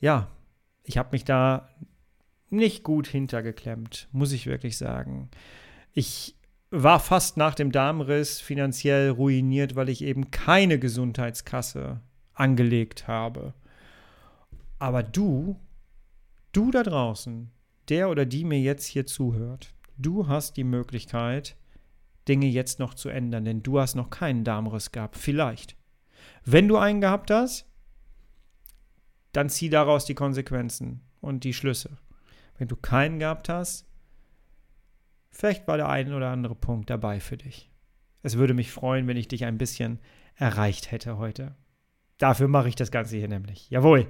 ja, 0.00 0.28
ich 0.82 0.98
habe 0.98 1.10
mich 1.12 1.24
da 1.24 1.68
nicht 2.50 2.82
gut 2.82 3.06
hintergeklemmt, 3.06 4.08
muss 4.12 4.32
ich 4.32 4.46
wirklich 4.46 4.76
sagen. 4.78 5.30
Ich 5.92 6.36
war 6.70 6.98
fast 6.98 7.36
nach 7.36 7.54
dem 7.54 7.70
Darmriss 7.70 8.40
finanziell 8.40 9.10
ruiniert, 9.10 9.76
weil 9.76 9.88
ich 9.88 10.02
eben 10.02 10.30
keine 10.30 10.78
Gesundheitskasse 10.78 12.00
angelegt 12.34 13.06
habe. 13.06 13.54
Aber 14.78 15.02
du, 15.02 15.56
du 16.52 16.70
da 16.70 16.82
draußen, 16.82 17.50
der 17.88 18.10
oder 18.10 18.26
die 18.26 18.44
mir 18.44 18.60
jetzt 18.60 18.86
hier 18.86 19.06
zuhört, 19.06 19.72
du 19.96 20.26
hast 20.26 20.56
die 20.56 20.64
Möglichkeit, 20.64 21.56
Dinge 22.26 22.46
jetzt 22.46 22.78
noch 22.78 22.94
zu 22.94 23.08
ändern, 23.08 23.44
denn 23.44 23.62
du 23.62 23.78
hast 23.78 23.94
noch 23.94 24.10
keinen 24.10 24.44
Darmriss 24.44 24.92
gehabt. 24.92 25.16
Vielleicht. 25.16 25.76
Wenn 26.44 26.68
du 26.68 26.76
einen 26.76 27.00
gehabt 27.00 27.30
hast, 27.30 27.66
dann 29.32 29.48
zieh 29.48 29.68
daraus 29.68 30.06
die 30.06 30.14
Konsequenzen 30.14 31.02
und 31.20 31.44
die 31.44 31.54
Schlüsse. 31.54 31.98
Wenn 32.58 32.68
du 32.68 32.76
keinen 32.76 33.18
gehabt 33.18 33.48
hast, 33.48 33.86
vielleicht 35.30 35.66
war 35.66 35.76
der 35.76 35.88
ein 35.88 36.12
oder 36.12 36.30
andere 36.30 36.54
Punkt 36.54 36.90
dabei 36.90 37.20
für 37.20 37.36
dich. 37.36 37.70
Es 38.22 38.36
würde 38.38 38.54
mich 38.54 38.72
freuen, 38.72 39.06
wenn 39.06 39.16
ich 39.16 39.28
dich 39.28 39.44
ein 39.44 39.58
bisschen 39.58 39.98
erreicht 40.36 40.90
hätte 40.90 41.18
heute. 41.18 41.54
Dafür 42.18 42.48
mache 42.48 42.68
ich 42.68 42.76
das 42.76 42.90
Ganze 42.90 43.16
hier 43.16 43.28
nämlich. 43.28 43.68
Jawohl. 43.70 44.08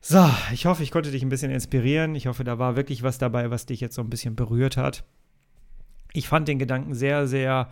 So, 0.00 0.28
ich 0.52 0.66
hoffe, 0.66 0.82
ich 0.82 0.90
konnte 0.90 1.12
dich 1.12 1.22
ein 1.22 1.28
bisschen 1.28 1.52
inspirieren. 1.52 2.16
Ich 2.16 2.26
hoffe, 2.26 2.42
da 2.42 2.58
war 2.58 2.74
wirklich 2.74 3.02
was 3.02 3.18
dabei, 3.18 3.50
was 3.50 3.66
dich 3.66 3.80
jetzt 3.80 3.94
so 3.94 4.02
ein 4.02 4.10
bisschen 4.10 4.34
berührt 4.34 4.76
hat. 4.76 5.04
Ich 6.12 6.28
fand 6.28 6.48
den 6.48 6.58
Gedanken 6.58 6.94
sehr, 6.94 7.28
sehr 7.28 7.70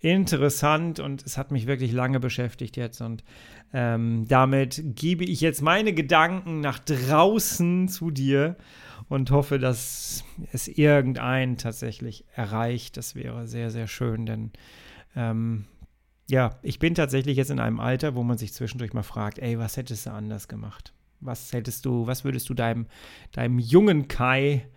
interessant 0.00 1.00
und 1.00 1.24
es 1.24 1.36
hat 1.36 1.50
mich 1.50 1.66
wirklich 1.66 1.92
lange 1.92 2.20
beschäftigt 2.20 2.76
jetzt. 2.76 3.00
Und 3.00 3.24
ähm, 3.72 4.26
damit 4.28 4.82
gebe 4.94 5.24
ich 5.24 5.40
jetzt 5.40 5.60
meine 5.62 5.92
Gedanken 5.92 6.60
nach 6.60 6.78
draußen 6.78 7.88
zu 7.88 8.10
dir 8.10 8.56
und 9.08 9.30
hoffe, 9.30 9.58
dass 9.58 10.24
es 10.52 10.68
irgendeinen 10.68 11.56
tatsächlich 11.56 12.24
erreicht. 12.34 12.96
Das 12.96 13.14
wäre 13.14 13.46
sehr, 13.46 13.70
sehr 13.70 13.86
schön, 13.86 14.26
denn 14.26 14.52
ähm, 15.16 15.64
ja, 16.30 16.58
ich 16.62 16.78
bin 16.78 16.94
tatsächlich 16.94 17.36
jetzt 17.36 17.50
in 17.50 17.58
einem 17.58 17.80
Alter, 17.80 18.14
wo 18.14 18.22
man 18.22 18.38
sich 18.38 18.52
zwischendurch 18.52 18.92
mal 18.92 19.02
fragt, 19.02 19.38
ey, 19.38 19.58
was 19.58 19.76
hättest 19.76 20.06
du 20.06 20.10
anders 20.10 20.46
gemacht? 20.46 20.92
Was 21.20 21.52
hättest 21.52 21.84
du, 21.86 22.06
was 22.06 22.22
würdest 22.22 22.48
du 22.48 22.54
deinem, 22.54 22.86
deinem 23.32 23.58
jungen 23.58 24.08
Kai 24.08 24.68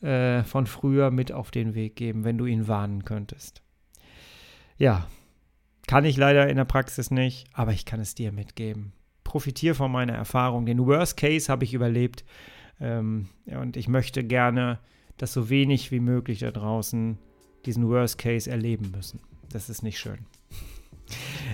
äh, 0.00 0.42
von 0.44 0.66
früher 0.66 1.10
mit 1.10 1.32
auf 1.32 1.50
den 1.50 1.74
Weg 1.74 1.96
geben, 1.96 2.24
wenn 2.24 2.38
du 2.38 2.46
ihn 2.46 2.68
warnen 2.68 3.04
könntest? 3.04 3.61
Ja, 4.78 5.06
kann 5.86 6.04
ich 6.04 6.16
leider 6.16 6.48
in 6.48 6.56
der 6.56 6.64
Praxis 6.64 7.10
nicht, 7.10 7.46
aber 7.52 7.72
ich 7.72 7.84
kann 7.84 8.00
es 8.00 8.14
dir 8.14 8.32
mitgeben. 8.32 8.92
Profitiere 9.24 9.74
von 9.74 9.90
meiner 9.90 10.14
Erfahrung. 10.14 10.66
Den 10.66 10.84
Worst 10.86 11.16
Case 11.16 11.50
habe 11.50 11.64
ich 11.64 11.74
überlebt. 11.74 12.24
Ähm, 12.80 13.28
und 13.46 13.76
ich 13.76 13.88
möchte 13.88 14.24
gerne, 14.24 14.78
dass 15.16 15.32
so 15.32 15.48
wenig 15.50 15.90
wie 15.90 16.00
möglich 16.00 16.40
da 16.40 16.50
draußen 16.50 17.18
diesen 17.64 17.88
Worst 17.88 18.18
Case 18.18 18.50
erleben 18.50 18.90
müssen. 18.90 19.20
Das 19.50 19.70
ist 19.70 19.82
nicht 19.82 19.98
schön. 19.98 20.18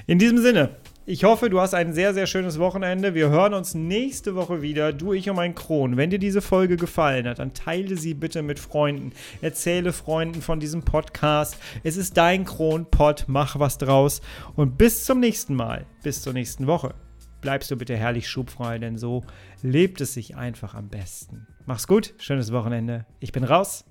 In 0.06 0.18
diesem 0.18 0.38
Sinne, 0.38 0.76
ich 1.08 1.24
hoffe, 1.24 1.48
du 1.48 1.58
hast 1.58 1.72
ein 1.72 1.94
sehr, 1.94 2.12
sehr 2.12 2.26
schönes 2.26 2.58
Wochenende. 2.58 3.14
Wir 3.14 3.30
hören 3.30 3.54
uns 3.54 3.74
nächste 3.74 4.34
Woche 4.34 4.60
wieder, 4.60 4.92
du, 4.92 5.14
ich 5.14 5.30
und 5.30 5.36
mein 5.36 5.54
Kron. 5.54 5.96
Wenn 5.96 6.10
dir 6.10 6.18
diese 6.18 6.42
Folge 6.42 6.76
gefallen 6.76 7.26
hat, 7.26 7.38
dann 7.38 7.54
teile 7.54 7.96
sie 7.96 8.12
bitte 8.12 8.42
mit 8.42 8.58
Freunden. 8.58 9.12
Erzähle 9.40 9.94
Freunden 9.94 10.42
von 10.42 10.60
diesem 10.60 10.82
Podcast. 10.82 11.56
Es 11.82 11.96
ist 11.96 12.18
dein 12.18 12.44
Kronpott. 12.44 13.24
Mach 13.26 13.58
was 13.58 13.78
draus. 13.78 14.20
Und 14.54 14.76
bis 14.76 15.06
zum 15.06 15.18
nächsten 15.18 15.54
Mal. 15.54 15.86
Bis 16.02 16.20
zur 16.20 16.34
nächsten 16.34 16.66
Woche 16.66 16.94
bleibst 17.40 17.70
du 17.70 17.76
bitte 17.76 17.96
herrlich 17.96 18.28
schubfrei, 18.28 18.78
denn 18.78 18.98
so 18.98 19.24
lebt 19.62 20.02
es 20.02 20.12
sich 20.12 20.36
einfach 20.36 20.74
am 20.74 20.90
besten. 20.90 21.46
Mach's 21.64 21.86
gut, 21.86 22.12
schönes 22.18 22.52
Wochenende. 22.52 23.06
Ich 23.18 23.32
bin 23.32 23.44
raus. 23.44 23.86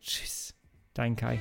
Tschüss, 0.00 0.52
dein 0.94 1.14
Kai. 1.14 1.38